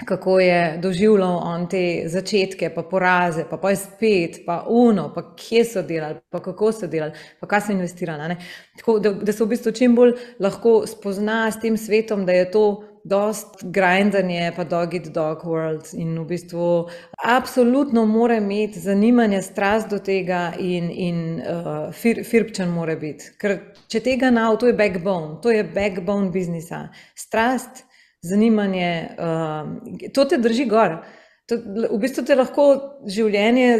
[0.00, 5.34] Kako je doživljal on te začetke, pa poraze, pa, pa je spet, pa uno, pa
[5.36, 8.36] kje so delali, pa kako so delali, pa kaj so investirali.
[8.80, 12.48] Tako da, da se v bistvu čim bolj lahko spozna s tem svetom, da je
[12.50, 12.64] to
[13.04, 15.88] dost grindanje, pa dog it dog world.
[15.92, 16.88] In v bistvu
[17.24, 23.32] absolutno mora imeti zanimanje, strast do tega in, in uh, fir, firpčen mora biti.
[23.40, 23.56] Ker
[23.88, 26.88] če tega nav, to je backbone, to je backbone biznisa.
[27.16, 27.84] Strast,
[28.22, 31.00] zanimanje, uh, to te drži gor.
[31.48, 31.56] To,
[31.90, 32.72] v bistvu te lahko
[33.08, 33.78] življenje.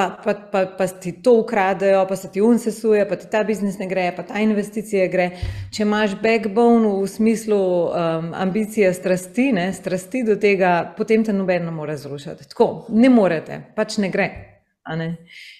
[0.00, 3.76] Pa, pa, pa, pa ti to ukradajo, pa se ti unsesuje, pa ti ta biznis
[3.78, 5.26] ne gre, pa ta investicija gre.
[5.68, 11.68] Če imaš backbone v smislu um, ambicije, strasti, ne, strasti do tega, potem te noben
[11.68, 12.48] ne more zrušiti.
[12.54, 14.30] Tako, ne morete, pač ne gre.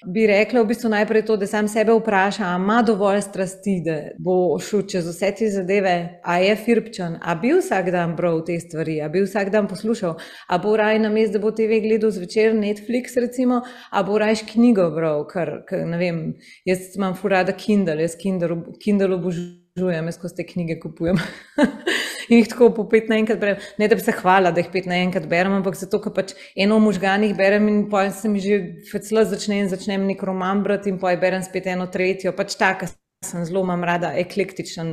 [0.07, 3.97] Bi rekla v bistvu najprej to, da sam sebe vpraša, ali ima dovolj strasti, da
[4.19, 8.57] bo šel čez vse te zadeve, a je firpčen, a bi vsak dan bral te
[8.61, 10.17] stvari, a bi vsak dan poslušal,
[10.49, 14.47] a bo raj na mestu, da bo TV gledal zvečer Netflix, recimo, a bo rajš
[14.55, 16.21] knjigo bral, ker, ker ne vem,
[16.65, 21.17] jaz imam furada Kindle, jaz Kindle, Kindle obožujem, jaz ko te knjige kupujem.
[22.31, 23.57] in jih tako po pet naenkrat berem.
[23.79, 26.77] Ne da bi se hvala, da jih pet naenkrat berem, ampak zato, ker pač eno
[26.79, 28.61] v možganjih berem in pojem se mi že
[28.91, 32.35] fecla začne in začnem nek roman brati in pojem berem spet eno tretjo.
[32.37, 32.91] Pač taka
[33.25, 34.93] sem zelo imam rada eklektičen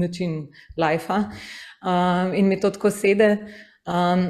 [0.00, 3.36] način life um, in mi to tako sede.
[3.86, 4.26] Um,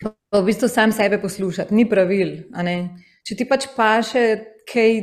[0.00, 2.36] pa v bistvu sam sebe poslušati, ni pravil.
[3.26, 4.24] Če ti pač paše,
[4.70, 4.96] kaj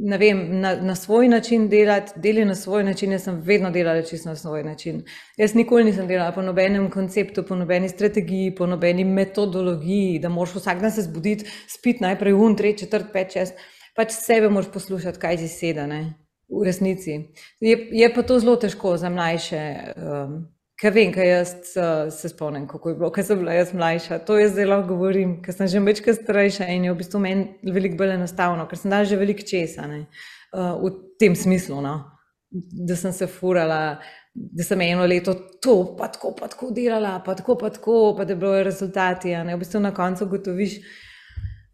[0.00, 3.12] ne vem, na, na svoj način delati, deli na svoj način.
[3.12, 5.02] Jaz sem vedno delala čisto na svoj način.
[5.36, 10.54] Jaz nikoli nisem delala po nobenem konceptu, po nobeni strategiji, po nobeni metodologiji, da moraš
[10.54, 13.54] vsak dan se zbuditi, spiti najprej un, tri, četrt, pet, šest.
[13.96, 16.02] Pač sebe moraš poslušati, kaj si sedane.
[16.48, 17.18] V resnici.
[17.60, 19.62] Je, je pa to zelo težko za mlajše.
[19.96, 20.38] Um,
[20.78, 24.20] Ker vem, kaj jaz uh, se spomnim, kako je bilo, ker sem bila jaz mlajša.
[24.28, 27.98] To jaz lahko govorim, ker sem že večkrat starejša in je v bistvu meni veliko
[27.98, 30.04] bolj enostavno, ker sem dala že veliko česa ne,
[30.54, 31.96] uh, v tem smislu, no,
[32.86, 33.98] da sem se furala,
[34.30, 38.28] da sem eno leto to, pa tako, pa tako delala, pa tako, pa tako, pa
[38.28, 39.34] da bojo rezultati.
[39.34, 40.78] Ne, v bistvu na koncu gotoviš,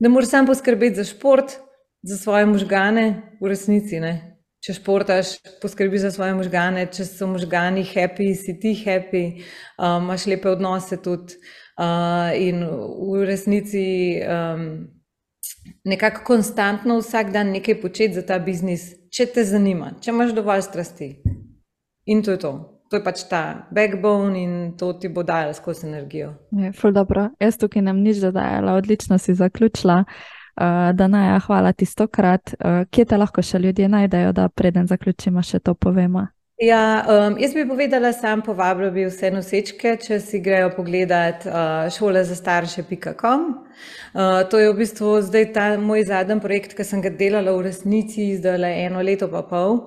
[0.00, 1.58] da moraš sam poskrbeti za šport,
[2.00, 4.00] za svoje možgane, v resnici.
[4.00, 4.33] Ne
[4.64, 9.24] če športaš, poskrbi za svoje možgane, če so možgani happy, si ti happy,
[9.76, 11.36] um, imaš lepe odnose tudi.
[11.74, 13.82] Uh, in v resnici
[14.22, 14.68] um,
[15.84, 20.62] nekako konstantno vsak dan nekaj početi za ta biznis, če te zanima, če imaš dovolj
[20.68, 21.10] strasti.
[22.06, 22.52] In to je to.
[22.92, 26.34] To je pač ta backbone in to ti bo dajalo skozi energijo.
[26.52, 27.30] Je, dobro.
[27.40, 30.04] Jaz tukaj nam nič dodajala, odlično si zaključila.
[30.54, 32.54] Uh, da naj, hvala ti stokrat.
[32.54, 36.28] Uh, kje te lahko še ljudje najdejo, da preden zaključimo, še to povemo?
[36.62, 41.88] Ja, um, jaz bi povedala, sam povabila bi vse nosečke, če si grejo pogledat uh,
[41.90, 43.48] šole za starše.com.
[44.14, 47.66] Uh, to je v bistvu zdaj ta moj zadnji projekt, ki sem ga delala v
[47.66, 49.80] resnici zdaj le eno leto pa pol.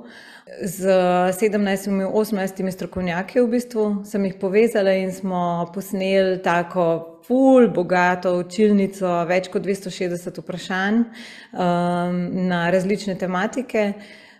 [0.68, 0.92] Z
[1.40, 9.50] 17-18 strokovnjaki v bistvu sem jih povezala in smo posneli tako ful, bogato učilnico, več
[9.52, 13.92] kot 260 vprašanj um, na različne tematike.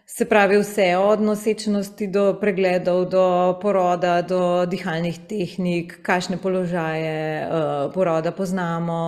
[0.08, 3.26] Se pravi, vse od nosečnosti do pregledov, do
[3.62, 9.02] poroda, do dihalnih tehnik, kakšne položaje uh, poroda poznamo,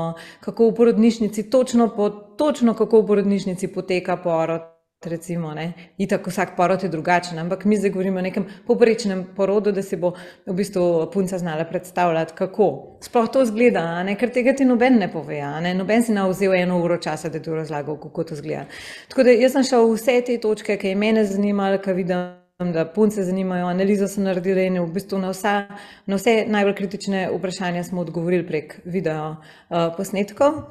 [0.43, 4.67] kako v porodnišnici, točno, po, točno kako v porodnišnici poteka porod
[5.05, 9.71] recimo, ne, itak vsak porod je drugačen, ampak mi zdaj govorimo o nekem poprečnem porodu,
[9.71, 10.11] da si bo
[10.45, 12.97] v bistvu punca znala predstavljati, kako.
[13.01, 16.57] Sploh to zgleda, ne, ker tega ti noben ne pove, ne, noben si na vzel
[16.59, 18.65] eno uro časa, da ti razlagal, kako to zgleda.
[19.09, 22.27] Tako da jaz sem šel vse te točke, ki je mene zanimalo, ki vidim.
[22.59, 25.53] Da punce zanimajo, analizo sem naredila in v bistvu na, vsa,
[26.11, 30.65] na vse najbolj kritične vprašanja smo odgovorili prek video uh, posnetkov.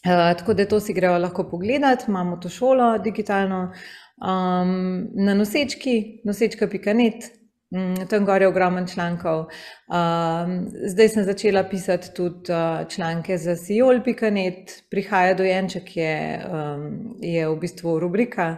[0.00, 3.72] Uh, tako da to si grejo lahko pogledati, imamo to šolo digitalno
[4.16, 7.26] um, na nosečki, nosečka.net,
[7.70, 9.38] um, tam gor je ogromen člankov.
[9.40, 10.54] Um,
[10.88, 17.56] zdaj sem začela pisati tudi uh, članke za siol.net, prihaja dojenček, je, um, je v
[17.60, 18.56] bistvu rubrika.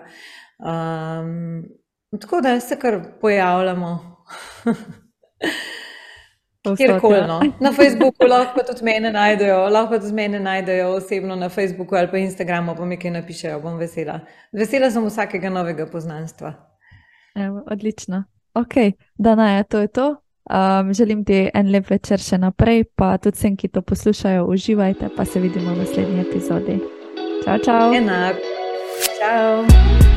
[0.59, 1.64] Um,
[2.20, 3.99] tako da se kar pojavljamo.
[6.62, 7.20] Kjerkoli.
[7.26, 7.40] No.
[7.64, 12.18] Na Facebooku lahko tudi mene najdejo, lahko tudi mene najdejo osebno na Facebooku ali pa
[12.18, 14.20] Instagramu, pa mi kaj napišejo, bom vesela.
[14.52, 16.52] Vesela sem vsakega novega poznanstva.
[17.34, 18.24] Evo, odlično.
[18.54, 18.74] Ok,
[19.18, 20.08] da naj, to je to.
[20.50, 25.10] Um, želim ti en lep večer še naprej, pa tudi vsem, ki to poslušajo, uživajte,
[25.16, 26.80] pa se vidimo v naslednji epizodi.
[27.44, 27.94] Čau, čau.
[27.94, 28.36] Enak.
[29.18, 30.11] Čau.